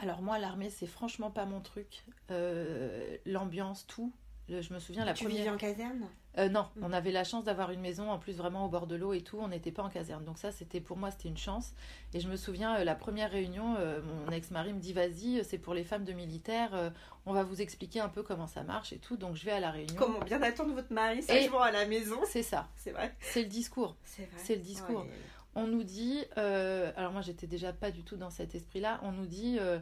[0.00, 2.02] Alors, moi, l'armée, c'est franchement pas mon truc.
[2.32, 4.12] Euh, l'ambiance, tout.
[4.48, 5.44] Je me souviens la tu première.
[5.44, 6.08] Tu en caserne?
[6.38, 8.94] Euh, non, on avait la chance d'avoir une maison en plus vraiment au bord de
[8.94, 9.38] l'eau et tout.
[9.40, 10.24] On n'était pas en caserne.
[10.24, 11.72] Donc ça, c'était pour moi, c'était une chance.
[12.12, 15.58] Et je me souviens, euh, la première réunion, euh, mon ex-mari me dit, vas-y, c'est
[15.58, 16.92] pour les femmes de militaires.
[17.24, 19.16] on va vous expliquer un peu comment ça marche et tout.
[19.16, 19.96] Donc je vais à la réunion.
[19.98, 22.68] Comment bien attendre votre mari Et- sagement à la maison C'est ça.
[22.76, 23.14] C'est vrai.
[23.20, 23.96] C'est le discours.
[24.04, 24.40] C'est vrai.
[24.44, 25.00] C'est le discours.
[25.02, 25.10] Ouais.
[25.58, 29.12] On nous dit, euh, alors moi j'étais déjà pas du tout dans cet esprit-là, on
[29.12, 29.78] nous dit euh,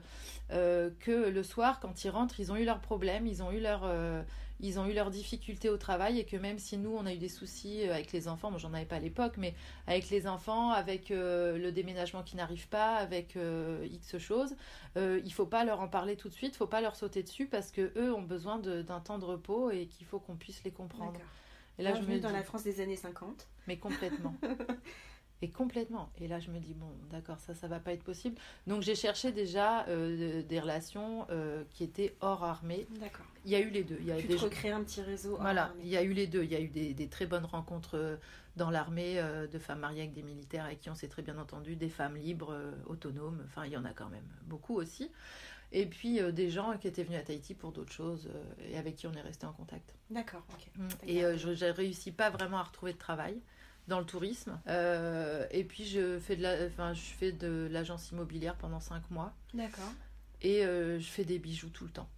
[0.53, 3.59] euh, que le soir, quand ils rentrent, ils ont eu leurs problèmes, ils ont eu
[3.59, 3.85] leurs
[4.61, 7.19] ils ont eu leurs difficultés au travail et que même si nous on a eu
[7.19, 9.53] des soucis avec les enfants, moi j'en avais pas à l'époque, mais
[9.89, 13.37] avec les enfants, avec le déménagement qui n'arrive pas, avec
[13.91, 14.55] X choses,
[14.97, 17.73] il faut pas leur en parler tout de suite, faut pas leur sauter dessus parce
[17.73, 21.19] que eux ont besoin d'un temps de repos et qu'il faut qu'on puisse les comprendre.
[21.79, 23.49] Et là je me dans dis, la France des années 50.
[23.67, 24.37] mais complètement.
[25.45, 26.09] Et complètement.
[26.23, 28.35] Et là, je me dis, bon, d'accord, ça, ça va pas être possible.
[28.67, 32.87] Donc, j'ai cherché déjà euh, des relations euh, qui étaient hors armée.
[32.99, 33.27] D'accord.
[33.45, 33.99] Il y a eu les deux.
[34.01, 35.37] Il y a Tu des te recrées un petit réseau.
[35.39, 36.45] voilà, il y a eu les deux.
[36.45, 38.17] Il y a eu des, des très bonnes rencontres euh,
[38.57, 41.37] dans l'armée euh, de femmes mariées avec des militaires avec qui on s'est très bien
[41.37, 43.43] entendu, des femmes libres, autonomes.
[43.45, 45.11] Enfin, il y en a quand même beaucoup aussi.
[45.73, 48.31] Et puis des gens qui étaient venus à Tahiti pour d'autres choses
[48.67, 49.93] et avec qui on est resté en contact.
[50.09, 50.71] D'accord, ok.
[50.77, 50.89] Mm.
[51.09, 53.41] Et je j'ai réussi pas vraiment à retrouver de travail
[53.89, 54.61] dans le tourisme.
[54.69, 59.11] Euh, et puis je fais de la, enfin je fais de l'agence immobilière pendant cinq
[59.11, 59.93] mois D'accord.
[60.43, 62.09] et euh, je fais des bijoux tout le temps.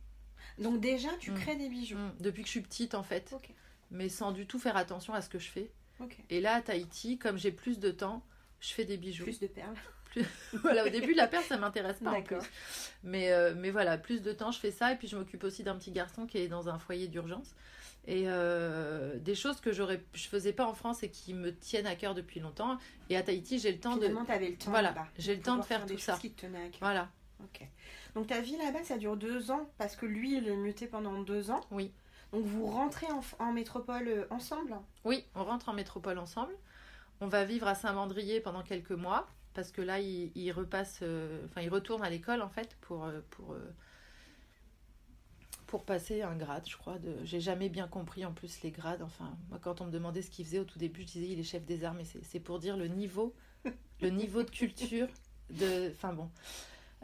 [0.59, 1.35] Donc déjà, tu Mm.
[1.41, 1.99] crées des bijoux.
[1.99, 2.13] Mm.
[2.21, 3.51] Depuis que je suis petite en fait, Ok.
[3.91, 5.71] mais sans du tout faire attention à ce que je fais.
[6.01, 6.17] Ok.
[6.31, 8.23] Et là à Tahiti, comme j'ai plus de temps,
[8.61, 9.25] je fais des bijoux.
[9.25, 9.75] Plus de perles.
[10.63, 12.11] voilà, au début la perle ça m'intéresse pas.
[12.11, 12.39] en D'accord.
[12.39, 12.51] plus.
[13.03, 15.63] Mais euh, mais voilà, plus de temps je fais ça et puis je m'occupe aussi
[15.63, 17.55] d'un petit garçon qui est dans un foyer d'urgence.
[18.09, 21.87] Et euh, des choses que j'aurais, je faisais pas en France et qui me tiennent
[21.89, 22.79] à cœur depuis longtemps.
[23.11, 25.57] Et à Tahiti, j'ai le temps de, Finalement, t'avais le temps Voilà, j'ai le temps
[25.57, 26.17] de faire tout ça.
[26.17, 26.79] qui te tenaient à cœur.
[26.81, 27.09] voilà,
[27.43, 27.67] Ok.
[28.15, 31.21] Donc ta vie là-bas, ça dure deux ans parce que lui, il est muté pendant
[31.23, 31.61] deux ans.
[31.71, 31.93] Oui.
[32.33, 34.75] Donc vous rentrez en, en métropole euh, ensemble?
[35.05, 36.55] Oui, on rentre en métropole ensemble.
[37.21, 41.45] On va vivre à Saint-Mandrier pendant quelques mois parce que là, il, il repasse, euh,
[41.47, 43.61] enfin, il retourne à l'école en fait pour pour euh,
[45.77, 46.99] pour passer un grade, je crois.
[46.99, 47.15] De...
[47.25, 49.03] J'ai jamais bien compris en plus les grades.
[49.03, 51.39] Enfin, moi, quand on me demandait ce qu'il faisait au tout début, je disais il
[51.39, 52.01] est chef des armes.
[52.01, 53.35] Et c'est- pour dire le niveau,
[54.01, 55.07] le niveau de culture,
[55.51, 56.31] de, enfin bon.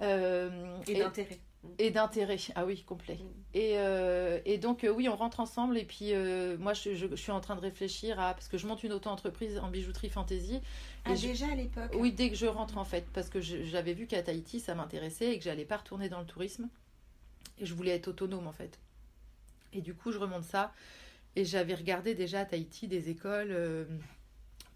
[0.01, 1.39] Euh, Et, et- d'intérêt.
[1.79, 3.17] et d'intérêt, ah oui, complet.
[3.17, 3.27] Mm.
[3.53, 5.77] Et, euh, et donc, euh, oui, on rentre ensemble.
[5.77, 6.13] Et puis,
[6.59, 8.33] moi, je, je- je suis en train de réfléchir à.
[8.33, 10.61] Parce que je monte une auto-entreprise en bijouterie fantasy.
[11.05, 11.91] Ah, je- déjà à l'époque.
[11.95, 13.05] Oui, dès que je rentre, en fait.
[13.13, 16.27] Parce que j'avais vu qu'à Tahiti, ça m'intéressait et que j'allais pas retourner dans le
[16.27, 16.71] tourisme.
[17.63, 18.79] Et je voulais être autonome, en fait.
[19.73, 20.73] Et du coup, je remonte ça.
[21.37, 23.85] Et j'avais regardé déjà à Tahiti des écoles euh,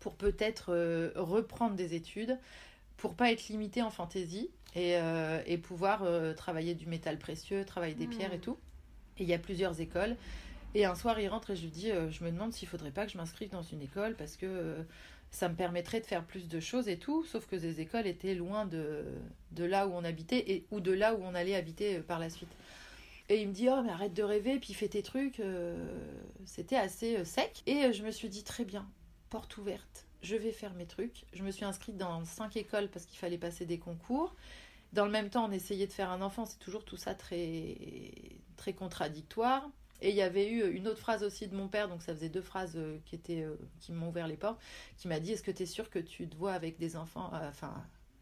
[0.01, 2.39] pour peut-être euh, reprendre des études,
[2.97, 7.95] pour pas être limitée en fantaisie et, euh, et pouvoir travailler du métal précieux, travailler
[7.95, 8.11] des Mm.
[8.11, 8.57] pierres et tout.
[9.19, 10.17] Et il y a plusieurs écoles.
[10.75, 13.05] Et un soir, il rentre et je lui dis Je me demande s'il faudrait pas
[13.07, 14.77] que je m'inscrive dans une école parce que
[15.31, 17.25] ça me permettrait de faire plus de choses et tout.
[17.25, 19.05] Sauf que ces écoles étaient loin de,
[19.53, 22.31] de là où on habitait et, ou de là où on allait habiter par la
[22.31, 22.49] suite.
[23.29, 25.41] Et il me dit Oh, mais arrête de rêver, puis fais tes trucs.
[25.41, 25.77] euh,
[26.45, 27.63] C'était assez euh, sec.
[27.67, 28.89] Et euh, je me suis dit Très bien,
[29.31, 31.25] porte ouverte, je vais faire mes trucs.
[31.33, 34.35] Je me suis inscrite dans cinq écoles parce qu'il fallait passer des concours.
[34.93, 37.77] Dans le même temps, on essayait de faire un enfant, c'est toujours tout ça très,
[38.57, 39.69] très contradictoire.
[40.03, 42.29] Et il y avait eu une autre phrase aussi de mon père, donc ça faisait
[42.29, 43.19] deux phrases qui,
[43.81, 44.61] qui m'ont ouvert les portes,
[44.99, 47.31] qui m'a dit Est-ce que tu es sûr que tu te vois avec des enfants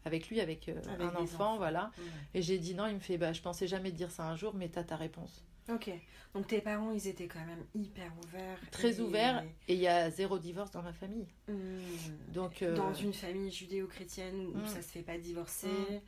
[0.05, 1.91] avec lui, avec, euh, Avec un enfant, voilà.
[2.33, 4.35] Et j'ai dit non, il me fait Bah, je pensais jamais te dire ça un
[4.35, 5.43] jour, mais t'as ta réponse.
[5.69, 5.89] Ok.
[6.35, 8.59] Donc tes parents, ils étaient quand même hyper ouverts.
[8.71, 11.25] Très et- ouverts, et il y a zéro divorce dans ma famille.
[11.47, 11.53] Hmm.
[12.33, 14.67] Donc, euh, Dans une famille judéo-chrétienne où Mm.
[14.67, 15.99] ça se fait pas divorcer, Mm.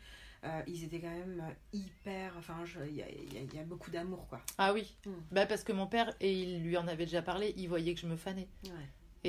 [0.43, 2.33] euh, ils étaient quand même hyper.
[2.37, 3.09] Enfin, je- il y y a-
[3.41, 4.41] il y a beaucoup d'amour, quoi.
[4.59, 5.11] Ah oui, Mm.
[5.31, 7.99] bah, parce que mon père, et il lui en avait déjà parlé, il voyait que
[8.01, 8.47] je me fanais.
[8.65, 8.69] Ouais.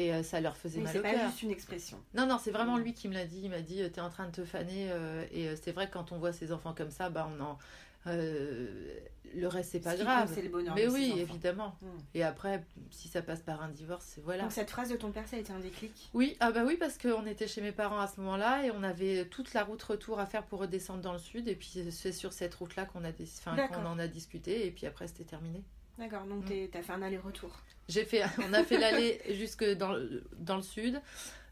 [0.00, 1.26] Et euh, ça leur faisait Mais mal c'est au pas cœur.
[1.28, 1.98] juste une expression.
[2.14, 2.82] Non, non, c'est vraiment Mm.
[2.82, 3.40] lui qui me l'a dit.
[3.42, 4.88] Il m'a dit, euh, t'es en train de te faner.
[4.90, 7.58] euh, et c'est vrai que quand on voit ses enfants comme ça, bah, on en...
[8.06, 8.94] euh,
[9.34, 10.30] le reste, c'est pas Ce grave.
[10.34, 11.76] c'est le bonheur Mais oui, évidemment.
[11.82, 11.86] Mm.
[12.14, 14.44] Et après, si ça passe par un divorce, c'est voilà.
[14.44, 15.92] Donc cette phrase de ton père, ça a été un déclic?
[16.14, 18.82] Oui, ah bah oui, parce qu'on était chez mes parents à ce moment-là et on
[18.82, 21.46] avait toute la route retour à faire pour redescendre dans le sud.
[21.48, 24.66] Et puis c'est sur cette route-là qu'on a, enfin, qu'on en a discuté.
[24.66, 25.62] Et puis après, c'était terminé.
[25.98, 26.48] D'accord, donc Mm.
[26.48, 27.50] t'es- t'as fait un aller-retour.
[27.88, 31.00] J'ai fait, on a fait l'aller jusque dans, le- dans le sud.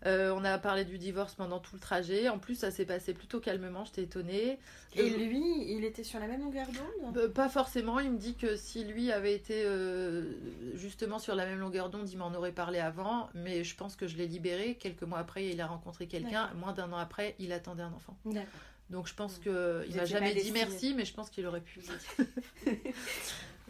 [0.04, 2.28] Euh, on a parlé du divorce pendant tout le trajet.
[2.28, 3.84] En plus, ça s'est passé plutôt calmement.
[3.86, 4.58] J'étais étonnée.
[4.94, 7.16] Et Je- lui, il était sur la même longueur d'onde?
[7.16, 7.98] Euh, Pas forcément.
[7.98, 10.34] Il me dit que si lui avait été euh,
[10.74, 13.28] justement sur la même longueur d'onde, il m'en aurait parlé avant.
[13.34, 14.76] Mais je pense que je l'ai libéré.
[14.76, 16.52] Quelques mois après, il a rencontré quelqu'un.
[16.54, 18.16] Moins d'un an après, il attendait un enfant.
[18.26, 18.46] D'accord.
[18.90, 19.42] Donc je pense Mm.
[19.42, 21.80] que il Vous m'a jamais dit merci, mais je pense qu'il aurait pu.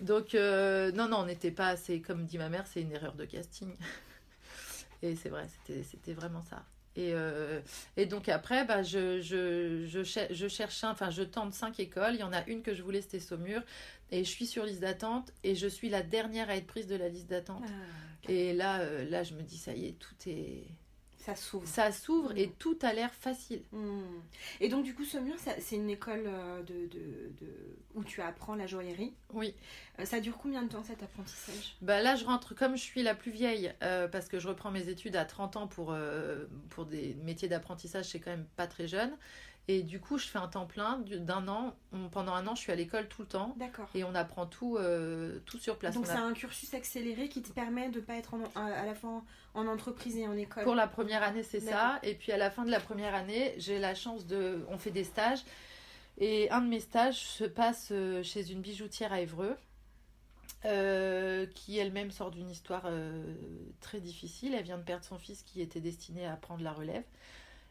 [0.00, 3.14] Donc, euh, non, non, on n'était pas assez, comme dit ma mère, c'est une erreur
[3.14, 3.74] de casting.
[5.02, 6.64] Et c'est vrai, c'était vraiment ça.
[6.96, 7.60] Et, euh,
[7.98, 12.14] et donc après, bah, je, je, je, je, cherchais, enfin, je tente cinq écoles.
[12.14, 13.62] Il y en a une que je voulais, c'était Saumur.
[14.10, 15.32] Et je suis sur liste d'attente.
[15.44, 17.64] Et je suis la dernière à être prise de la liste d'attente.
[17.66, 20.64] Ah, et là, euh, là, je me dis, ça y est, tout est
[21.26, 21.66] ça s'ouvre.
[21.66, 22.52] Ça s'ouvre et mm.
[22.58, 23.62] tout a l'air facile.
[23.72, 24.00] Mm.
[24.60, 28.68] Et donc, du coup, Saumur, c'est une école euh, de, de, où tu apprends la
[28.68, 29.12] joaillerie.
[29.32, 29.54] Oui.
[29.98, 31.76] Euh, ça dure combien de temps cet apprentissage?
[31.82, 34.70] Bah Là, je rentre, comme je suis la plus vieille, euh, parce que je reprends
[34.70, 35.96] mes études à 30 ans pour,
[36.70, 39.10] pour des métiers d'apprentissage, c'est quand même pas très jeune.
[39.68, 41.74] Et du coup, je fais un temps plein d'un an.
[42.12, 43.54] Pendant un an, je suis à l'école tout le temps.
[43.56, 43.88] D'accord.
[43.94, 44.78] Et on apprend tout,
[45.44, 45.94] tout sur place.
[45.94, 49.24] Donc, c'est un cursus accéléré qui te permet de ne pas être à la fin
[49.54, 51.98] en entreprise et en école Pour la première année, c'est ça.
[52.04, 54.64] Et puis, à la fin de la première année, j'ai la chance de.
[54.68, 55.42] On fait des stages.
[56.18, 59.56] Et un de mes stages se passe euh, chez une bijoutière à Évreux.
[60.64, 63.34] Euh, qui elle-même sort d'une histoire euh,
[63.80, 64.54] très difficile.
[64.54, 67.04] Elle vient de perdre son fils qui était destiné à prendre la relève.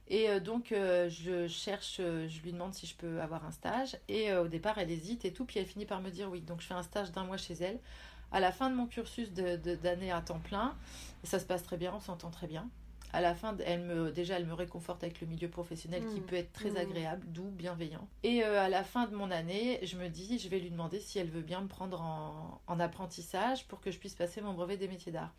[0.08, 3.52] Et euh, donc, euh, je cherche, euh, je lui demande si je peux avoir un
[3.52, 3.98] stage.
[4.08, 5.46] Et au départ, elle hésite et tout.
[5.46, 6.41] Puis elle finit par me dire oui.
[6.41, 7.80] Donc, je fais un stage d'un mois chez elle.
[8.32, 10.76] À la fin de mon cursus d'année à temps plein,
[11.24, 12.68] ça se passe très bien, on s'entend très bien.
[13.13, 16.26] À la fin, elle me, déjà, elle me réconforte avec le milieu professionnel qui mmh.
[16.26, 16.78] peut être très mmh.
[16.78, 18.06] agréable, doux, bienveillant.
[18.24, 21.18] Et à la fin de mon année, je me dis, je vais lui demander si
[21.18, 24.76] elle veut bien me prendre en, en apprentissage pour que je puisse passer mon brevet
[24.76, 25.34] des métiers d'art.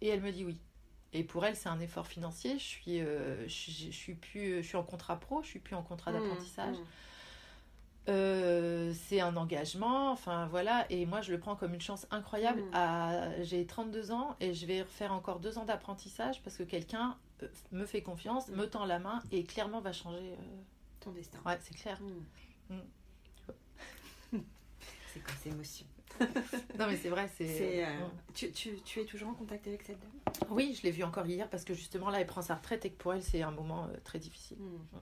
[0.00, 0.56] Et elle me dit oui.
[1.12, 2.58] Et pour elle, c'est un effort financier.
[2.58, 5.82] Je suis, euh, je, suis plus, je suis en contrat pro, je suis plus en
[5.82, 6.76] contrat mmh, d'apprentissage.
[6.76, 6.84] Mmh.
[8.08, 12.62] Euh, c'est un engagement, enfin voilà, et moi je le prends comme une chance incroyable.
[12.62, 13.42] Mmh.
[13.42, 17.48] J'ai 32 ans et je vais refaire encore deux ans d'apprentissage parce que quelqu'un euh,
[17.72, 20.34] me fait confiance, me tend la main et clairement va changer
[21.00, 21.38] ton destin.
[21.44, 22.00] Ouais, c'est clair.
[24.32, 25.86] c'est quoi ces émotions?
[26.78, 27.84] non, mais c'est vrai, c'est.
[27.84, 27.88] Euh,
[28.34, 30.34] tu, tu, tu, es toujours en contact avec cette dame?
[30.50, 32.90] Oui, je l'ai vue encore hier parce que justement là, elle prend sa retraite et
[32.90, 34.58] que pour elle, c'est un moment euh, très difficile.
[34.58, 35.00] Hmm.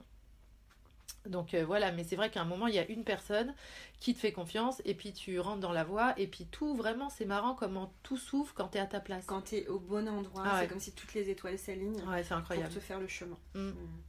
[1.29, 3.53] Donc euh, voilà, mais c'est vrai qu'à un moment, il y a une personne
[3.99, 7.09] qui te fait confiance et puis tu rentres dans la voie et puis tout, vraiment,
[7.09, 9.25] c'est marrant comment tout s'ouvre quand tu es à ta place.
[9.25, 12.23] Quand tu es au bon endroit, ah c'est comme si toutes les étoiles s'alignent ouais,
[12.23, 13.37] pour te faire le chemin.
[13.53, 13.69] Hmm.
[13.69, 14.01] Hmm.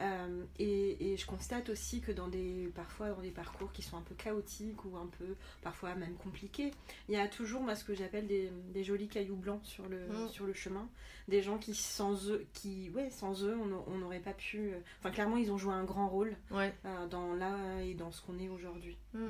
[0.00, 4.02] Euh, et, je constate aussi que dans des, parfois dans des parcours qui sont un
[4.02, 6.72] peu chaotiques ou un peu parfois même compliqués,
[7.08, 10.06] il y a toujours moi, ce que j'appelle des, des, jolis cailloux blancs sur le,
[10.06, 10.28] mm.
[10.28, 10.88] sur le chemin.
[11.28, 14.72] Des gens qui sans eux, qui, ouais, sans eux on n'aurait pas pu...
[14.72, 16.74] Euh, enfin clairement ils ont joué un grand rôle ouais.
[16.84, 18.98] Euh, dans là et dans ce qu'on est aujourd'hui.
[19.14, 19.28] Mm.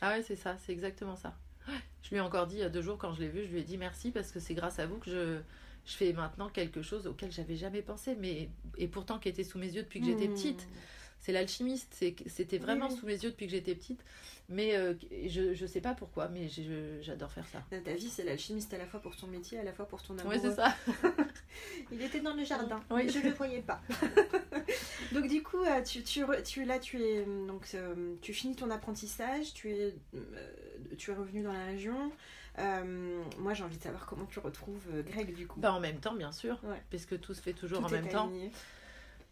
[0.00, 1.36] Ah ouais c'est ça, c'est exactement ça.
[2.02, 3.50] Je lui ai encore dit il y a deux jours quand je l'ai vu, je
[3.50, 5.40] lui ai dit merci parce que c'est grâce à vous que je
[5.88, 9.58] je fais maintenant quelque chose auquel j'avais jamais pensé, mais et pourtant qui était sous
[9.58, 10.34] mes yeux depuis que j'étais hmm.
[10.34, 10.68] petite.
[11.20, 14.04] C'est l'alchimiste, c'était vraiment sous mes yeux depuis que j'étais petite.
[14.50, 14.94] Mais euh,
[15.26, 16.48] je, je sais pas pourquoi, mais
[17.02, 17.62] j'adore faire ça.
[17.80, 20.16] Ta vie, c'est l'alchimiste à la fois pour ton métier, à la fois pour ton
[20.16, 20.32] amour.
[20.32, 20.74] Oui, c'est ça.
[21.92, 23.08] Il était dans le jardin, oui.
[23.08, 23.80] je ne le voyais pas.
[25.12, 28.70] donc du coup, euh, tu, tu, tu, là, tu es donc euh, tu finis ton
[28.70, 29.94] apprentissage, tu es
[30.96, 32.12] tu es revenu dans la région.
[32.58, 35.60] Euh, moi, j'ai envie de savoir comment tu retrouves euh, Greg du coup.
[35.60, 38.30] Bah, en même temps, bien sûr, puisque tout se fait toujours en même temps.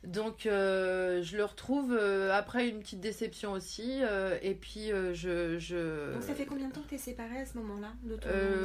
[0.04, 1.98] Donc, euh, je le retrouve
[2.32, 4.00] après une petite déception aussi.
[4.42, 7.46] et puis, je, je, Donc, ça fait combien de temps que tu es séparée à
[7.46, 7.92] ce moment-là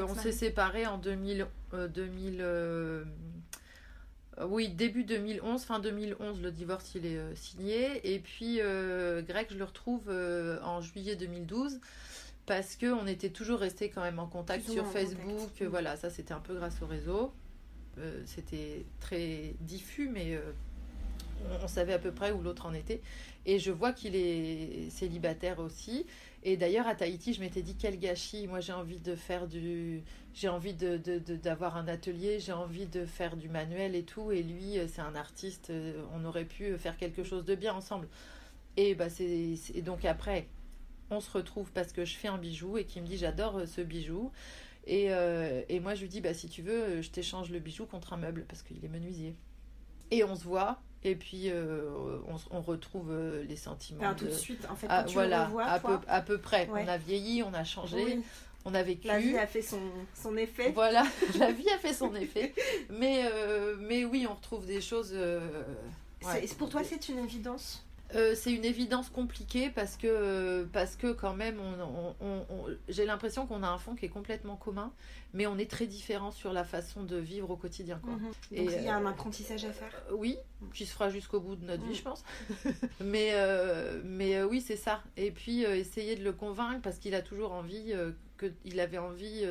[0.07, 1.47] On s'est séparés en 2000.
[1.93, 2.45] 2000
[4.47, 8.13] oui, début 2011, fin 2011, le divorce il est signé.
[8.13, 10.09] Et puis, Greg, je le retrouve
[10.63, 11.79] en juillet 2012
[12.45, 15.61] parce qu'on était toujours resté quand même en contact sur Facebook.
[15.69, 17.33] Voilà, ça c'était un peu grâce au réseau.
[17.97, 20.51] Euh, c'était très diffus, mais euh,
[21.61, 23.01] on, savait à peu près où l'autre en était.
[23.45, 26.05] Et je vois qu'il est célibataire aussi.
[26.43, 28.47] Et d'ailleurs, à Tahiti, je m'étais dit quel gâchis.
[28.47, 30.03] Moi, j'ai envie de faire du.
[30.33, 34.31] J'ai envie d'avoir de, de, un atelier, j'ai envie de faire du manuel et tout.
[34.31, 35.71] Et lui, euh, c'est un artiste.
[36.13, 38.07] On aurait pu faire quelque chose de bien ensemble.
[38.77, 40.47] Et bah, c'est donc après,
[41.11, 43.65] on se retrouve parce que je fais un bijou et qui me dit j'adore euh,
[43.65, 44.31] ce bijou.
[44.89, 47.85] Euh, et, moi je lui dis bah si tu veux euh, je t'échange le bijou
[47.85, 49.35] contre un meuble parce qu'il est menuisier.
[50.09, 51.51] Et on se voit et puis
[52.51, 53.11] on, retrouve
[53.47, 54.13] les sentiments.
[54.13, 54.87] tout de suite en fait.
[54.89, 56.67] Ah, voilà, à, peu, à peu près.
[56.71, 58.19] On a vieilli, on a changé.
[58.63, 59.07] On a vécu.
[59.07, 59.79] La vie a fait son,
[60.13, 60.71] son effet.
[60.71, 61.03] Voilà,
[61.39, 62.53] la vie a fait son effet.
[62.91, 63.23] Mais,
[63.79, 65.15] mais oui, on retrouve des choses.
[66.59, 67.83] Pour toi, c'est une évidence
[68.15, 73.05] Euh, c'est une évidence compliquée parce que, parce que quand même, on, on- on- j'ai
[73.05, 74.91] l'impression qu'on a un fond qui est complètement commun,
[75.33, 77.99] mais on est très différents sur la façon de vivre au quotidien.
[78.03, 78.13] Quoi.
[78.13, 78.31] Mhm.
[78.51, 79.93] Et, Donc il y a un euh, apprentissage à faire.
[80.09, 80.37] Euh, Oui,
[80.73, 82.23] qui se fera jusqu'au bout de notre vie, je pense.
[82.99, 85.01] mais euh, mais oui, c'est ça.
[85.17, 88.97] Et puis essayer de le convaincre parce qu'il a toujours envie, euh, que, il avait
[88.97, 89.45] envie,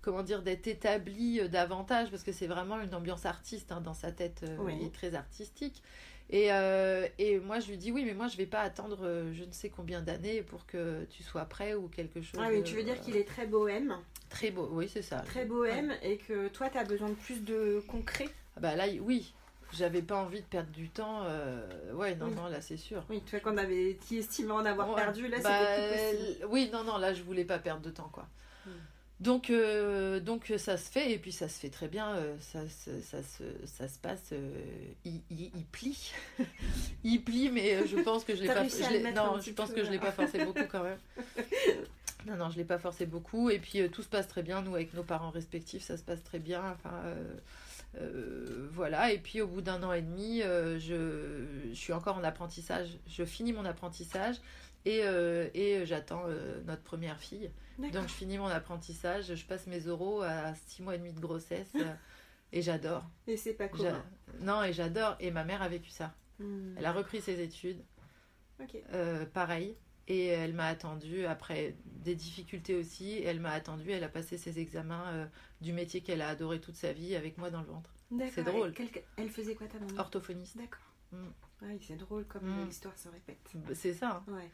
[0.00, 4.12] comment dire, d'être établi davantage parce que c'est vraiment une ambiance artiste hein, dans sa
[4.12, 4.42] tête.
[4.48, 4.74] euh, Oui.
[4.80, 5.82] Il est très artistique.
[6.30, 9.32] Et, euh, et moi, je lui dis oui, mais moi, je vais pas attendre euh,
[9.32, 12.40] je ne sais combien d'années pour que tu sois prêt ou quelque chose.
[12.42, 13.96] Ah oui, tu veux euh, dire qu'il est très bohème,
[14.28, 14.68] très beau.
[14.72, 15.20] Oui, c'est ça.
[15.20, 18.26] très bohème, et que toi, tu as besoin de plus de concret.
[18.56, 19.32] Ah Bah là, oui.
[19.74, 21.24] J'avais pas envie de perdre du temps.
[21.24, 22.34] euh, Ouais, non, Oui.
[22.34, 23.04] non, là, c'est sûr.
[23.10, 24.94] Oui, tu vois, quand on avait estimé en avoir Ouais.
[24.96, 26.46] perdu, là, Bah, c'était plus possible.
[26.50, 28.26] Oui, non, non, là, je voulais pas perdre de temps, quoi.
[28.64, 28.70] Hmm.
[29.20, 32.14] Donc, euh, donc, ça se fait, et puis ça se fait très bien.
[32.14, 34.30] euh, ça, se- ça, se, ça se passe.
[34.32, 34.50] euh,
[35.04, 36.12] il, il- il plie.
[37.04, 38.62] il plie, mais euh, je pense que je l'ai pas.
[38.68, 40.98] je non, pense que je l'ai pas forcé beaucoup quand même.
[42.26, 43.48] Non, non, je l'ai pas forcé beaucoup.
[43.48, 44.60] Et puis, euh, tout se passe très bien.
[44.60, 46.60] Nous, avec nos parents respectifs, ça se passe très bien.
[46.72, 46.94] Enfin.
[47.04, 47.24] euh,
[48.00, 52.18] euh, voilà, et puis au bout d'un an et demi, euh, je, je suis encore
[52.18, 52.88] en apprentissage.
[53.08, 54.36] Je finis mon apprentissage
[54.88, 57.50] et, euh, et j'attends euh, notre première fille.
[57.78, 61.20] Donc je finis mon apprentissage, je passe mes euros à 6 mois et demi de
[61.20, 61.94] grossesse euh,
[62.52, 63.04] et j'adore.
[63.26, 64.04] Et c'est pas commun.
[64.40, 65.16] Non, et j'adore.
[65.20, 66.14] Et ma mère a vécu ça.
[66.40, 66.74] Hmm.
[66.76, 67.82] Elle a repris ses études,
[68.60, 68.76] Ok.
[68.94, 69.76] euh, pareil.
[70.10, 73.10] Et elle m'a attendue après des difficultés aussi.
[73.12, 75.26] Et elle m'a attendue, elle a passé ses examens euh,
[75.60, 77.90] du métier qu'elle a adoré toute sa vie avec moi dans le ventre.
[78.10, 78.32] D'accord.
[78.34, 78.72] c'est drôle.
[79.18, 79.92] Elle faisait quoi ta maman?
[80.00, 80.56] Orthophoniste.
[80.56, 80.80] D'accord.
[81.12, 81.26] Mm.
[81.62, 82.66] Oui, c'est drôle comme Mm.
[82.68, 83.38] l'histoire se répète.
[83.74, 84.22] C'est ça.
[84.26, 84.32] hein.
[84.32, 84.50] Ouais.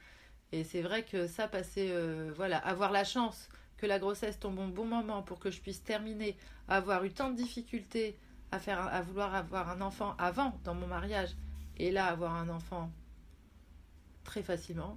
[0.55, 4.61] Et c'est vrai que ça, passer, euh, voilà, avoir la chance que la grossesse tombe
[4.61, 6.37] au bon moment pour que je puisse terminer,
[6.69, 8.17] avoir eu tant de difficultés
[8.53, 11.31] à, faire, à vouloir avoir un enfant avant, dans mon mariage,
[11.77, 12.89] et là, avoir un enfant
[14.23, 14.97] très facilement.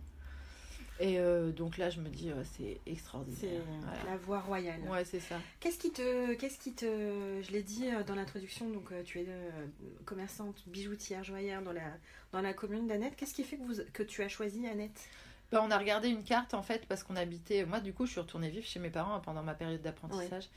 [1.00, 3.62] Et euh, donc là, je me dis, euh, c'est C'est extraordinaire.
[3.82, 4.12] Voilà.
[4.12, 4.82] la voie royale.
[4.82, 5.40] Ouais, c'est ça.
[5.60, 6.86] Qu'est-ce qui te, qu'est-ce qui te,
[7.42, 9.66] je l'ai dit dans l'introduction, donc tu es euh,
[10.06, 11.98] commerçante, bijoutière, joaillère dans la,
[12.32, 13.16] dans la commune d'Annette.
[13.16, 15.10] Qu'est-ce qui fait que, vous, que tu as choisi Annette?
[15.52, 17.66] Ben, on a regardé une carte en fait parce qu'on habitait.
[17.66, 20.50] Moi, du coup, je suis retournée vivre chez mes parents pendant ma période d'apprentissage.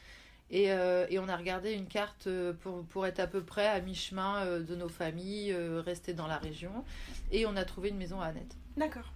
[0.53, 3.69] Et, euh, et on a regardé une carte euh, pour, pour être à peu près
[3.69, 6.85] à mi-chemin euh, de nos familles, euh, rester dans la région.
[7.31, 8.57] Et on a trouvé une maison à Annette.
[8.77, 9.13] D'accord.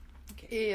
[0.50, 0.74] Et,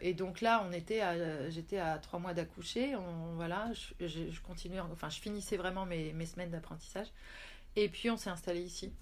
[0.00, 1.02] et donc là, on était
[1.50, 2.96] j'étais à trois mois d'accoucher.
[2.96, 7.08] On, voilà, je, je, je continuais, enfin, je finissais vraiment mes, mes semaines d'apprentissage.
[7.76, 8.92] Et puis, on s'est installé ici.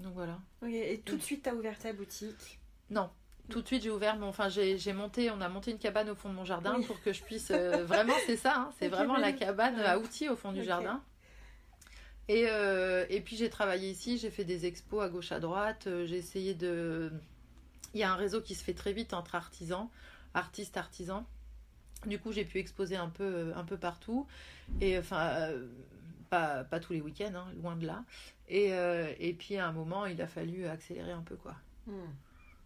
[0.00, 0.38] Donc voilà.
[0.66, 2.58] Et tout de suite, tu as ouvert ta boutique?
[2.90, 3.10] Non.
[3.50, 4.28] Tout de suite, j'ai ouvert mon.
[4.28, 6.86] Enfin, j'ai monté, on a monté une cabane au fond de mon jardin Oui.
[6.86, 7.50] pour que je puisse.
[7.50, 9.78] euh, vraiment, c'est ça, hein, c'est vraiment la cabane.
[9.80, 11.02] à outils au fond du jardin.
[12.28, 15.86] Et, euh, et puis, j'ai travaillé ici, j'ai fait des expos à gauche, à droite.
[15.86, 17.12] euh, j'ai essayé de.
[17.92, 19.88] Il y a un réseau qui se fait très vite entre artisans,
[20.32, 21.24] artistes, artisans.
[22.06, 24.26] Du coup, j'ai pu exposer un peu, un peu partout.
[24.80, 25.66] Et enfin, euh,
[26.30, 28.04] pas, pas tous les week-ends, hein, loin de là.
[28.48, 28.70] Et,
[29.20, 31.54] et puis, à un moment, il a fallu accélérer un peu, quoi.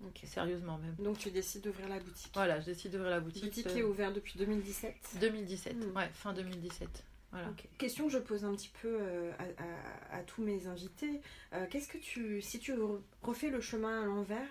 [0.05, 0.21] Ok.
[0.25, 0.95] Sérieusement, même.
[0.99, 2.31] Donc tu décides d'ouvrir la boutique.
[2.35, 3.45] Voilà, je décide d'ouvrir la boutique.
[3.45, 4.95] Boutique euh, qui est ouverte depuis 2017.
[5.21, 5.97] 2017, Mm.
[5.97, 6.89] ouais, fin 2017.
[7.31, 7.49] Voilà.
[7.77, 11.21] Question que je pose un petit peu euh, à, à- à tous mes invités.
[11.53, 14.49] Euh, qu'est-ce que tu, si tu re- refais le chemin à l'envers,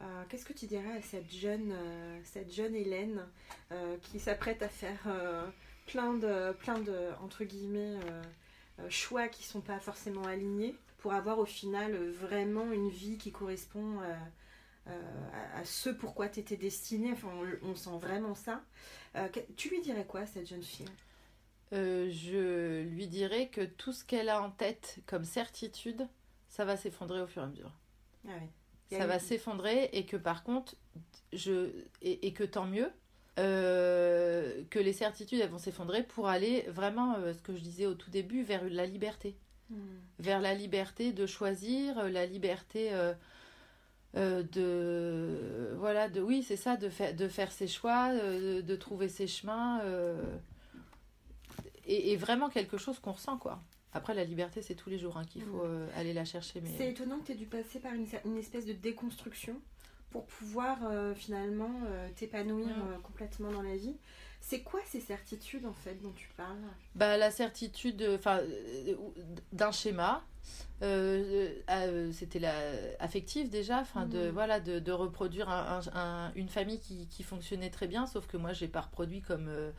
[0.00, 3.24] euh, qu'est-ce que tu dirais à cette jeune, euh, cette jeune Hélène
[3.70, 5.46] euh, qui s'apprête à faire euh,
[5.86, 8.22] plein de, plein de entre guillemets euh,
[8.80, 13.16] euh, choix qui sont pas forcément alignés pour avoir au final euh, vraiment une vie
[13.16, 14.14] qui correspond euh, euh,
[15.32, 17.12] à, à ce pourquoi tu étais destinée.
[17.12, 17.28] Enfin,
[17.62, 18.62] on, on sent vraiment ça.
[19.16, 20.88] Euh, tu lui dirais quoi à cette jeune fille?
[21.72, 26.08] Euh, je lui dirais que tout ce qu'elle a en tête comme certitude,
[26.48, 27.72] ça va s'effondrer au fur et à mesure.
[28.26, 28.48] Ah oui.
[28.90, 30.74] Ça va s'effondrer et que par contre,
[31.32, 31.70] je
[32.00, 32.90] et, et que tant mieux.
[33.38, 37.86] euh, que les certitudes elles vont s'effondrer pour aller vraiment, euh, ce que je disais
[37.86, 39.36] au tout début, vers la liberté.
[39.70, 39.98] Hmm.
[40.18, 42.88] vers la liberté de choisir, euh, la liberté
[44.18, 48.60] euh, de voilà de oui c'est ça de faire de faire ses choix, euh, de,
[48.62, 50.22] de trouver ses chemins euh,
[51.86, 53.60] et, et vraiment quelque chose qu'on ressent quoi.
[53.92, 56.70] Après la liberté c'est tous les jours hein, qu'il faut euh, aller la chercher mais
[56.76, 59.56] C'est étonnant que tu aies dû passer par une, une espèce de déconstruction
[60.10, 60.78] pour pouvoir
[61.16, 61.70] finalement
[62.16, 63.02] t'épanouir Mm.
[63.02, 63.94] complètement dans la vie.
[64.40, 66.56] C'est quoi ces certitudes en fait dont tu parles?
[66.94, 68.40] Bah, la certitude enfin
[69.52, 70.24] d'un schéma
[70.82, 72.52] euh, euh, c'était la
[73.00, 74.30] affective déjà enfin de Mhm.
[74.30, 78.26] voilà de, de reproduire un- un- un- une famille qui, qui fonctionnait très bien sauf
[78.26, 79.70] que moi j'ai pas reproduit comme euh,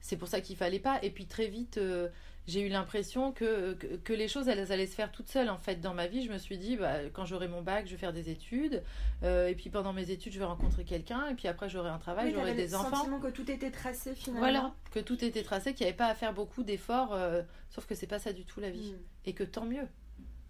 [0.00, 0.98] c'est pour ça qu'il fallait pas.
[1.02, 2.08] Et puis très vite euh,
[2.48, 5.76] j'ai eu l'impression que, que, les choses elles, allaient se faire toutes seules en fait
[5.80, 6.26] dans ma vie.
[6.26, 8.82] Je me suis dit bah, quand j'aurai mon bac je vais faire des études.
[9.22, 11.28] Euh, et puis pendant mes études je vais rencontrer quelqu'un.
[11.28, 12.96] Et puis après j'aurai un travail j'aurai des enfants.
[12.96, 14.40] sentiment que tout était tracé finalement.
[14.40, 17.86] Voilà que tout était tracé qu'il n'y avait pas à faire beaucoup d'efforts euh, sauf
[17.86, 18.92] que c'est pas ça du tout la vie.
[18.92, 18.96] Mm.
[19.26, 19.86] et que tant mieux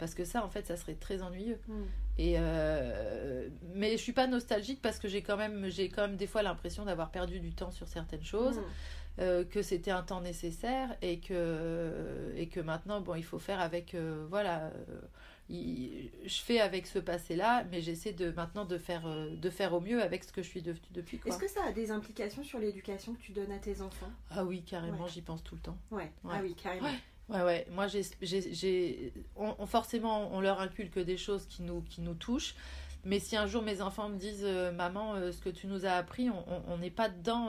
[0.02, 1.82] parce que ça en fait ça serait très ennuyeux mm.
[2.18, 6.16] et euh, mais je suis pas nostalgique parce que j'ai quand même j'ai quand même
[6.16, 8.64] des fois l'impression d'avoir perdu du temps sur certaines choses mm.
[9.18, 13.60] Euh, que c'était un temps nécessaire et que, et que maintenant, bon, il faut faire
[13.60, 13.94] avec.
[13.94, 14.72] Euh, voilà.
[15.50, 20.02] Je fais avec ce passé-là, mais j'essaie de maintenant de faire, de faire au mieux
[20.02, 21.20] avec ce que je suis devenue depuis.
[21.26, 24.10] Est-ce que ça a des implications sur l'éducation que tu donnes à tes enfants?
[24.30, 25.76] Ah oui, carrément, j'y pense tout le temps.
[25.90, 26.10] Ouais.
[26.26, 26.86] Ah oui, carrément.
[26.86, 26.98] Ouais,
[27.32, 27.66] ouais.
[27.70, 32.54] Moi, j'ai, on, forcément, on leur inculque des choses qui nous, qui nous touchent.
[33.04, 36.28] Mais si un jour mes enfants me disent, maman, ce que tu nous as appris,
[36.68, 37.48] on n'est pas dedans.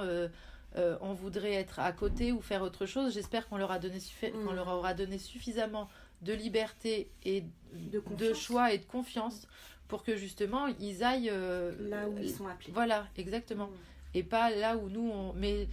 [0.75, 3.13] Euh, on voudrait être à côté ou faire autre chose.
[3.13, 4.55] J'espère qu'on leur, a donné mm.
[4.55, 5.87] leur aura donné suffisamment
[6.21, 9.47] de liberté et de, choix et de confiance
[9.87, 12.71] pour que justement ils aillent euh, là où ils sont appelés.
[12.73, 13.67] Voilà, exactement.
[13.67, 14.15] Mm.
[14.15, 15.33] Et pas là où nous on.
[15.33, 15.67] Mais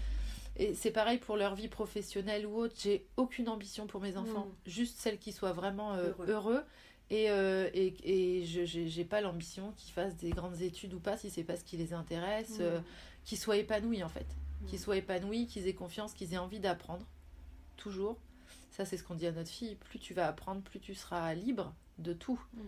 [0.74, 2.74] c'est pareil pour leur vie professionnelle ou autre.
[2.78, 4.70] J'ai aucune ambition pour mes enfants, mm.
[4.70, 6.62] juste celle qui soient vraiment euh, heureux.
[7.12, 11.42] Et, et, je n'ai pas l'ambition qu'ils fassent des grandes études ou pas, si c'est
[11.42, 12.60] pas ce qui les intéresse,
[13.24, 14.26] qu'ils soient épanouis en fait
[14.66, 17.06] qu'ils soient épanouis, qu'ils aient confiance, qu'ils aient envie d'apprendre.
[17.76, 18.18] Toujours.
[18.70, 19.76] Ça, c'est ce qu'on dit à notre fille.
[19.76, 22.40] Plus tu vas apprendre, plus tu seras libre de tout.
[22.54, 22.60] Mm.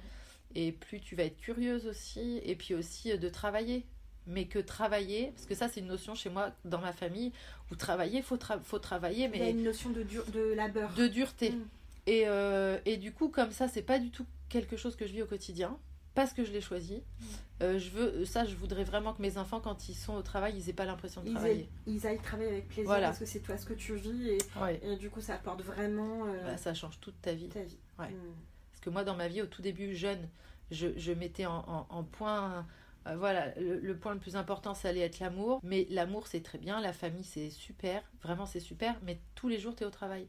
[0.55, 2.40] Et plus tu vas être curieuse aussi.
[2.45, 3.86] Et puis aussi euh, de travailler.
[4.27, 7.33] Mais que travailler, parce que ça, c'est une notion chez moi, dans ma famille,
[7.70, 9.29] où travailler, il faut, faut travailler.
[9.29, 10.95] Mais Il y a une notion de, de labeur.
[10.95, 11.51] De dureté.
[11.51, 11.64] Mm.
[12.07, 15.12] Et, euh, et du coup, comme ça, c'est pas du tout quelque chose que je
[15.12, 15.77] vis au quotidien
[16.14, 16.97] parce que je l'ai choisi.
[16.97, 17.25] Mm.
[17.62, 20.55] Euh, je veux, ça, je voudrais vraiment que mes enfants, quand ils sont au travail,
[20.57, 21.68] ils n'aient pas l'impression de travailler.
[21.87, 24.39] ils aillent travailler avec plaisir parce que c'est toi ce que tu vis et,
[24.83, 26.27] et, du coup, ça apporte vraiment.
[26.27, 27.49] Euh, bah, ça change toute ta vie.
[27.49, 27.79] Ta vie.
[27.99, 28.11] Ouais.
[28.11, 28.35] Mm.
[28.73, 30.29] Parce que moi, dans ma vie, au tout début, jeune,
[30.70, 32.66] je, je mettais en, en, point.
[33.07, 35.61] Euh, voilà, le, le, point le plus important, ça allait être l'amour.
[35.63, 36.81] Mais l'amour, c'est très bien.
[36.81, 38.03] La famille, c'est super.
[38.23, 38.97] Vraiment, c'est super.
[39.03, 40.27] Mais tous les jours, tu es au travail.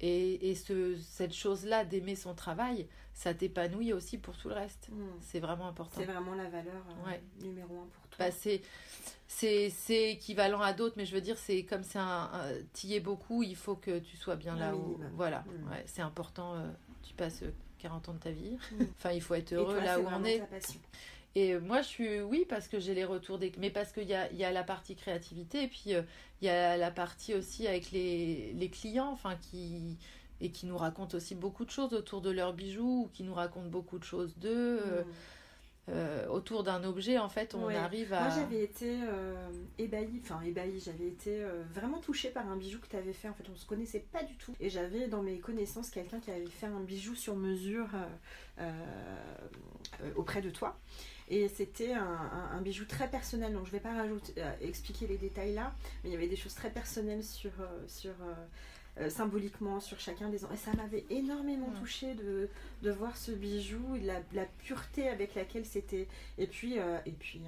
[0.00, 4.88] Et, et ce, cette chose-là d'aimer son travail, ça t'épanouit aussi pour tout le reste.
[4.90, 5.06] Hmm.
[5.20, 5.96] C'est vraiment important.
[5.96, 8.26] C'est vraiment la valeur euh, numéro un pour toi.
[8.26, 8.60] Bah, c'est,
[9.28, 12.30] c'est, équivalent à d'autres, mais je veux dire, c'est comme c'est un,
[12.74, 15.00] tu y es beaucoup, il faut que tu sois bien là où.
[15.14, 15.70] Voilà, hmm.
[15.70, 16.54] ouais, c'est important.
[16.54, 16.70] Euh,
[17.02, 17.44] tu passes
[17.78, 18.58] 40 ans de ta vie.
[18.72, 18.84] Hmm.
[18.98, 20.42] enfin, il faut être heureux là où on est.
[21.36, 23.50] Et moi, je suis, oui, parce que j'ai les retours des.
[23.58, 26.02] Mais parce qu'il y a, y a la partie créativité, et puis euh,
[26.40, 29.98] il y a la partie aussi avec les, les clients, enfin, qui.
[30.40, 33.34] Et qui nous racontent aussi beaucoup de choses autour de leurs bijoux, ou qui nous
[33.34, 34.80] racontent beaucoup de choses d'eux.
[34.84, 35.06] Euh, mm.
[35.90, 38.28] euh, autour d'un objet, en fait, on arrive à.
[38.28, 38.98] Moi, j'avais été
[39.78, 43.28] ébahie, enfin ébahie, j'avais été vraiment touchée par un bijou que tu avais fait.
[43.28, 44.54] En fait, on se connaissait pas du tout.
[44.60, 47.88] Et j'avais dans mes connaissances quelqu'un qui avait fait un bijou sur mesure
[50.16, 50.76] auprès de toi.
[51.28, 55.16] Et c'était un, bijou très personnel, donc je ne vais pas rajouter, euh, expliquer les
[55.16, 58.12] détails là, mais il y avait des choses très personnelles sur, euh, sur
[58.98, 60.54] euh, symboliquement sur chacun des enfants.
[60.54, 62.48] Et ça m'avait énormément touché touchée de,
[62.82, 66.08] de, voir ce bijou, la, la pureté avec laquelle c'était.
[66.36, 67.40] Et puis, et puis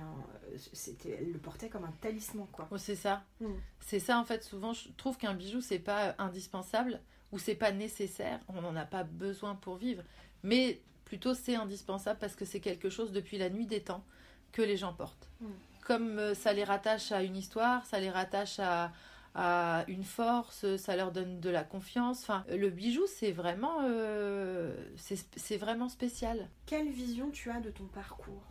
[0.72, 2.68] c'était, elle le portait comme un talisman, quoi.
[2.70, 3.24] Oh, c'est ça.
[3.40, 3.46] Mm.
[3.80, 7.00] C'est ça, en fait, souvent, je trouve qu'un bijou, c'est pas indispensable
[7.30, 8.40] ou c'est pas nécessaire.
[8.48, 10.02] On n'en a pas besoin pour vivre.
[10.42, 14.04] Mais Plutôt, c'est indispensable parce que c'est quelque chose depuis la nuit des temps
[14.52, 15.30] que les gens portent.
[15.40, 15.46] Mm.
[15.84, 18.92] Comme euh, ça les rattache à une histoire, ça les rattache à,
[19.36, 22.22] à une force, ça leur donne de la confiance.
[22.22, 26.48] Enfin, le bijou, c'est vraiment, euh, c'est vraiment spécial.
[26.66, 28.42] Quelle vision tu as de ton parcours?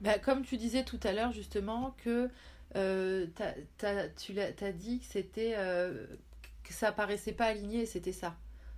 [0.00, 2.30] Bah, Comme tu disais tout à l'heure, justement, que
[2.74, 3.26] euh,
[3.76, 5.56] tu as, dit que c'était
[6.64, 8.34] que ça paraissait pas aligné, c'était ça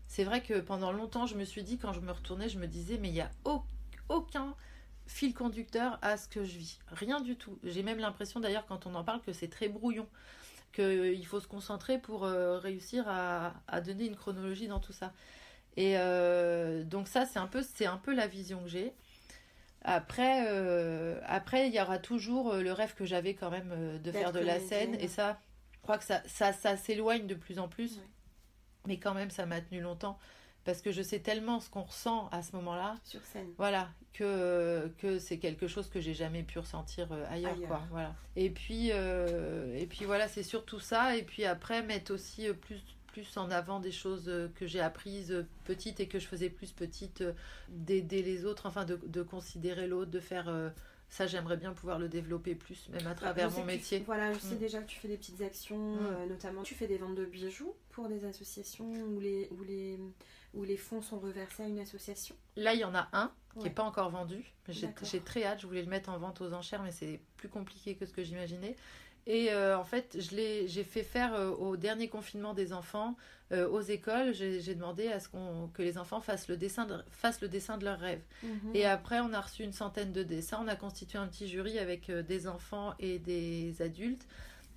[0.08, 2.66] c'est vrai que pendant longtemps, je me suis dit, quand je me retournais, je me
[2.66, 3.30] disais, mais il n'y a
[4.08, 4.54] aucun
[5.06, 6.78] fil conducteur à ce que je vis.
[6.90, 7.58] Rien du tout.
[7.62, 10.08] J'ai même l'impression d'ailleurs, quand on en parle, que c'est très brouillon.
[10.72, 15.12] Qu'il faut se concentrer pour euh, réussir à, donner une chronologie dans tout ça.
[15.76, 18.92] Et euh, donc ça, c'est un, peu, un peu la vision que j'ai.
[19.82, 24.32] Après, euh, après, il y aura toujours le rêve que j'avais quand même de faire
[24.32, 24.94] de la scène.
[25.00, 25.38] Et ça,
[25.72, 28.00] je crois que ça, ça, ça s'éloigne de plus en plus.
[28.88, 30.18] Mais quand même, ça m'a tenu longtemps
[30.68, 32.96] parce que je sais tellement ce qu'on ressent à ce moment-là.
[33.02, 33.48] Sur scène.
[33.56, 38.14] Voilà, que, que c'est quelque chose que j'ai jamais pu ressentir euh, ailleurs, Quoi, voilà.
[38.36, 41.16] Et puis, euh, et puis voilà, c'est surtout ça.
[41.16, 45.46] Et puis après, mettre aussi euh, plus, plus en avant des choses que j'ai apprises
[45.64, 47.24] petites et que je faisais plus petites,
[47.70, 50.52] d'aider les autres, enfin de, de considérer l'autre, de faire
[51.08, 54.02] ça, j'aimerais bien pouvoir le développer plus, même à travers mon métier.
[54.04, 54.58] voilà, je sais mm.
[54.58, 56.28] déjà que tu fais des petites actions, mm.
[56.28, 57.74] notamment tu fais des ventes de bijoux
[58.06, 59.98] des associations où les, où les,
[60.54, 63.58] où les fonds sont reversés à une association Là, il y en a un qui
[63.58, 63.70] n'est Ouais.
[63.70, 64.44] pas encore vendu.
[64.68, 67.96] J'ai très hâte, je voulais le mettre en vente aux enchères, mais c'est plus compliqué
[67.96, 68.76] que ce que j'imaginais.
[69.26, 73.14] Et euh, en fait, je l'ai- j'ai fait faire euh, au dernier confinement des enfants
[73.52, 74.32] euh, aux écoles.
[74.32, 77.76] J'ai demandé à ce qu'on que les enfants fassent le dessin de, fassent le dessin
[77.76, 78.22] de leurs rêves.
[78.42, 78.70] Mhm.
[78.74, 80.60] Et après, on a reçu une centaine de dessins.
[80.64, 84.26] On a constitué un petit jury avec des enfants et des adultes.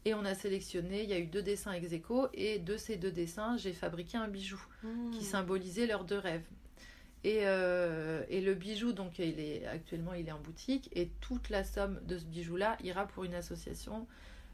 [0.05, 2.97] Et on a sélectionné, il y a eu deux dessins ex aequo, et de ces
[2.97, 5.11] deux dessins, j'ai fabriqué un bijou Mhm.
[5.11, 6.45] qui symbolisait leurs deux rêves.
[7.23, 11.49] Et, euh, et le bijou, donc il est actuellement il est en boutique, et toute
[11.49, 14.07] la somme de ce bijou-là ira pour une association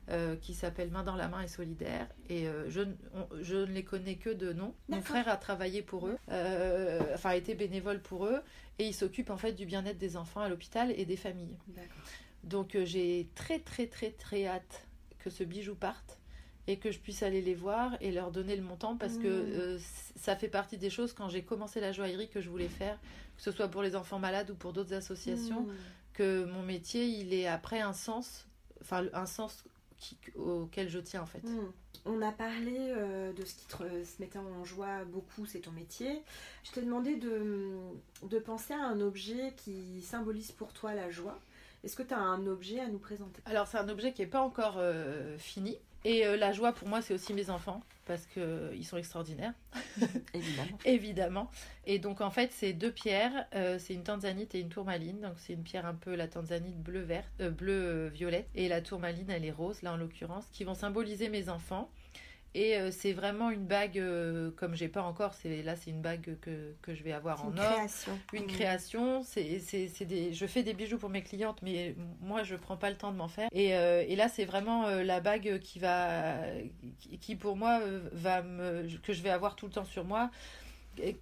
[0.09, 2.07] euh, qui s'appelle Main dans la main et solidaire.
[2.29, 2.81] Et euh, je,
[3.13, 4.73] on- je ne les connais que de nom.
[4.87, 8.39] Mon frère a travaillé pour eux, euh, enfin a été bénévole pour eux,
[8.79, 11.57] et il s'occupe en fait du bien-être des enfants à l'hôpital et des familles.
[12.45, 14.86] Donc j'ai très très très très hâte
[15.27, 16.17] que ce bijou parte
[16.67, 19.51] et que je puisse aller les voir et leur donner le montant parce que Mmh.
[19.53, 19.79] euh,
[20.15, 22.97] ça fait partie des choses quand j'ai commencé la joaillerie que je voulais faire,
[23.35, 25.75] que ce soit pour les enfants malades ou pour d'autres associations, Mhm.
[26.13, 28.47] que mon métier il est après un sens,
[28.81, 29.63] enfin un sens
[29.97, 31.43] qui- auquel je tiens en fait.
[31.43, 31.71] Mhm.
[32.05, 35.71] On a parlé euh, de ce qui te se mettait en joie beaucoup, c'est ton
[35.71, 36.21] métier.
[36.63, 37.75] Je t'ai demandé de,
[38.23, 41.37] de penser à un objet qui symbolise pour toi la joie.
[41.83, 43.41] Est-ce que tu as un objet à nous présenter?
[43.45, 46.87] Alors c'est un objet qui n'est pas encore euh, fini et euh, la joie pour
[46.87, 49.53] moi c'est aussi mes enfants parce qu'ils sont extraordinaires.
[50.33, 50.77] Évidemment.
[50.85, 51.51] Évidemment.
[51.85, 53.45] Et donc en fait, c'est deux pierres.
[53.53, 55.21] euh, c'est une tanzanite et une tourmaline.
[55.21, 58.67] Donc c'est une pierre un peu la tanzanite bleu verte, euh, bleu euh, violette, et
[58.69, 61.91] la tourmaline elle est rose là en l'occurrence, qui vont symboliser mes enfants.
[62.57, 65.35] Et euh, c'est vraiment une bague euh, comme j'ai pas encore.
[65.35, 67.65] C'est là c'est une bague que, que je vais avoir en une or.
[67.75, 68.19] création.
[68.33, 68.47] Une Mhm.
[68.47, 72.55] création, c'est c'est- c'est des, je fais des bijoux pour mes clientes, mais moi je
[72.55, 73.47] prends pas le temps de m'en faire.
[73.51, 76.37] Et, euh, et là c'est vraiment euh, la bague qui va,
[77.21, 77.79] qui, pour moi
[78.11, 80.31] va me, que je vais avoir tout le temps sur moi,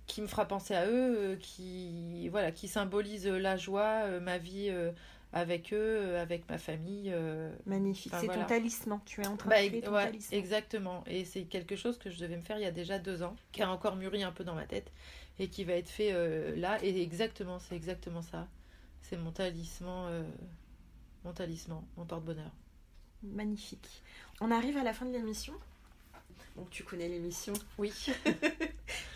[0.07, 4.71] qui me fera penser à eux, qui voilà, qui symbolise la joie, ma vie
[5.35, 7.11] avec eux, euh, avec ma famille.
[7.13, 7.53] euh.
[7.67, 8.11] Magnifique.
[8.11, 8.41] Enfin, c'est voilà.
[8.43, 8.99] ton talisman.
[9.05, 10.39] Tu es en train Bah, de créer ton ouais, talisman.
[10.39, 11.03] exactement.
[11.05, 13.35] Et c'est quelque chose que je devais me faire il y a déjà deux ans,
[13.51, 14.91] qui a encore mûri un peu dans ma tête
[15.37, 16.79] et qui va être fait euh, là.
[16.83, 18.47] Et exactement, c'est exactement ça.
[19.01, 20.23] C'est mon talisman, euh,
[21.25, 22.49] mon talisman, mon porte-bonheur.
[23.21, 24.01] Magnifique.
[24.41, 25.53] On arrive à la fin de l'émission.
[26.55, 27.53] Bon, tu connais l'émission.
[27.77, 27.91] Oui.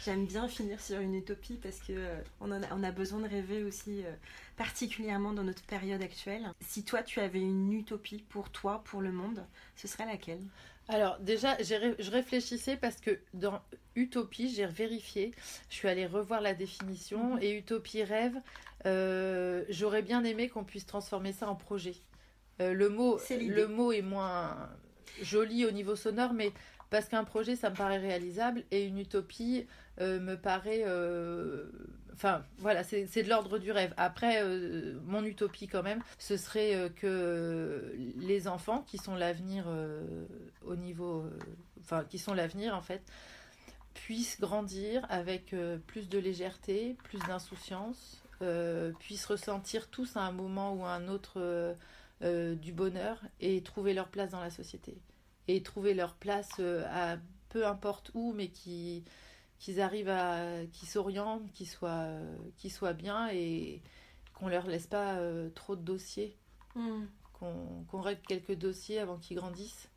[0.09, 3.19] J'aime bien finir sur une utopie parce que euh, on, en a, on a besoin
[3.19, 4.11] de rêver aussi, euh,
[4.57, 6.49] particulièrement dans notre période actuelle.
[6.61, 9.45] Si toi, tu avais une utopie pour toi, pour le monde,
[9.75, 10.41] ce serait laquelle?
[10.87, 13.61] Alors déjà, je réfléchissais parce que dans
[13.95, 15.31] utopie, j'ai vérifié,
[15.69, 17.43] je suis allée revoir la définition Mhm.
[17.43, 18.35] et utopie rêve,
[18.87, 21.93] euh, j'aurais bien aimé qu'on puisse transformer ça en projet.
[22.61, 24.69] Euh, le mot, le mot est moins
[25.21, 26.51] joli au niveau sonore, mais
[26.89, 29.67] parce qu'un projet, ça me paraît réalisable et une utopie
[29.99, 31.65] me paraît, euh,
[32.13, 33.93] enfin voilà, c'est de l'ordre du rêve.
[33.97, 39.65] Après, euh, mon utopie quand même, ce serait euh, que les enfants qui sont l'avenir
[39.67, 40.25] euh,
[40.65, 41.39] au niveau, euh,
[41.81, 43.01] enfin qui sont l'avenir en fait,
[43.93, 50.31] puissent grandir avec euh, plus de légèreté, plus d'insouciance, euh, puissent ressentir tous à un
[50.31, 51.73] moment ou à un autre euh,
[52.21, 54.97] euh, du bonheur et trouver leur place dans la société.
[55.47, 57.17] Et trouver leur place euh, à
[57.49, 59.03] peu importe où, mais qui
[59.59, 62.07] qu'ils arrivent à qu'ils s'orientent, qu'ils soient
[62.57, 63.81] qu'ils soient bien et
[64.33, 66.35] qu'on leur laisse pas euh, trop de dossiers,
[67.33, 69.89] qu'on qu'on règle quelques dossiers avant qu'ils grandissent.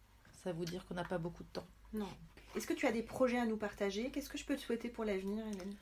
[0.44, 1.66] Ça veut dire qu'on n'a pas beaucoup de temps.
[1.94, 2.08] Non.
[2.56, 4.10] Est-ce que tu as des projets à nous partager?
[4.10, 5.74] Qu'est-ce que je peux te souhaiter pour l'avenir, Hélène?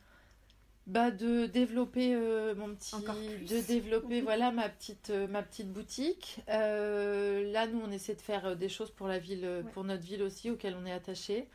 [0.87, 6.41] Bah de développer euh, mon petit de développer voilà ma petite euh, ma petite boutique
[6.49, 9.63] Euh, là nous on essaie de faire des choses pour la ville Ouais.
[9.73, 11.49] pour notre ville aussi auquel on est attaché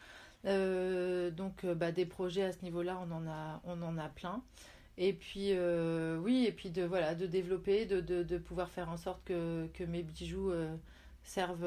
[0.46, 3.98] Euh, donc euh, bah, des projets à ce niveau là on en a on en
[3.98, 4.44] a plein
[4.98, 8.90] et puis euh, oui et puis de voilà de développer de, de, de pouvoir faire
[8.90, 10.76] en sorte que, que mes bijoux euh,
[11.24, 11.66] servent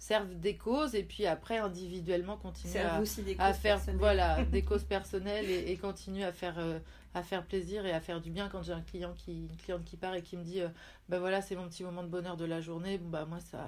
[0.00, 3.98] servent des causes et puis après individuellement continuer à, faire personnelles.
[3.98, 6.78] voilà des causes personnelles et, et continuer à faire euh,
[7.12, 9.84] à faire plaisir et à faire du bien quand j'ai un client qui une cliente
[9.84, 10.68] qui part et qui me dit euh,
[11.10, 13.66] bah voilà c'est mon petit moment de bonheur de la journée bon bah moi Ça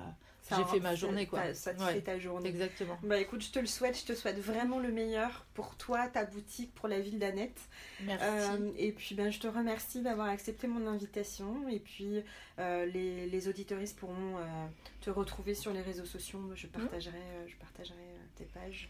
[0.51, 1.95] j'ai fait ma journée quoi Ça, te Ouais.
[1.95, 2.49] fait ta journée.
[2.49, 6.09] exactement Bah écoute, je te le souhaite, je te souhaite vraiment le meilleur pour toi,
[6.09, 7.61] ta boutique, pour la ville d'Annette.
[8.05, 11.68] merci Euh, et puis ben, je te remercie d'avoir accepté mon invitation.
[11.68, 12.22] Et puis
[12.59, 14.66] euh, les, les auditoristes pourront euh,
[15.01, 16.40] te retrouver sur les réseaux sociaux.
[16.55, 18.88] Je partagerai, euh, je partagerai euh, tes pages.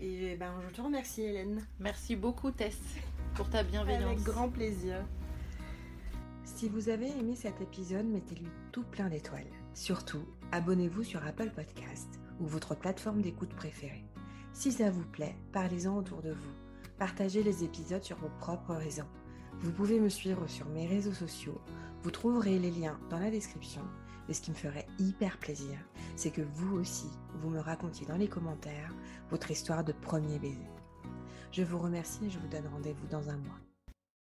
[0.00, 1.64] Et ben, je te remercie Hélène.
[1.80, 2.76] merci beaucoup Tess
[3.34, 5.04] pour ta bienveillance Avec grand plaisir.
[6.44, 9.44] Si vous avez aimé cet épisode, mettez-lui tout plein d'étoiles.
[9.76, 12.08] Surtout, abonnez-vous sur Apple Podcast
[12.40, 14.06] ou votre plateforme d'écoute préférée.
[14.54, 16.54] Si ça vous plaît, parlez-en autour de vous.
[16.98, 19.04] Partagez les épisodes sur vos propres réseaux.
[19.60, 21.60] Vous pouvez me suivre sur mes réseaux sociaux.
[22.02, 23.82] Vous trouverez les liens dans la description.
[24.30, 25.76] Et ce qui me ferait hyper plaisir,
[26.16, 28.94] c'est que vous aussi, vous me racontiez dans les commentaires
[29.28, 30.70] votre histoire de premier baiser.
[31.52, 33.60] Je vous remercie et je vous donne rendez-vous dans un mois.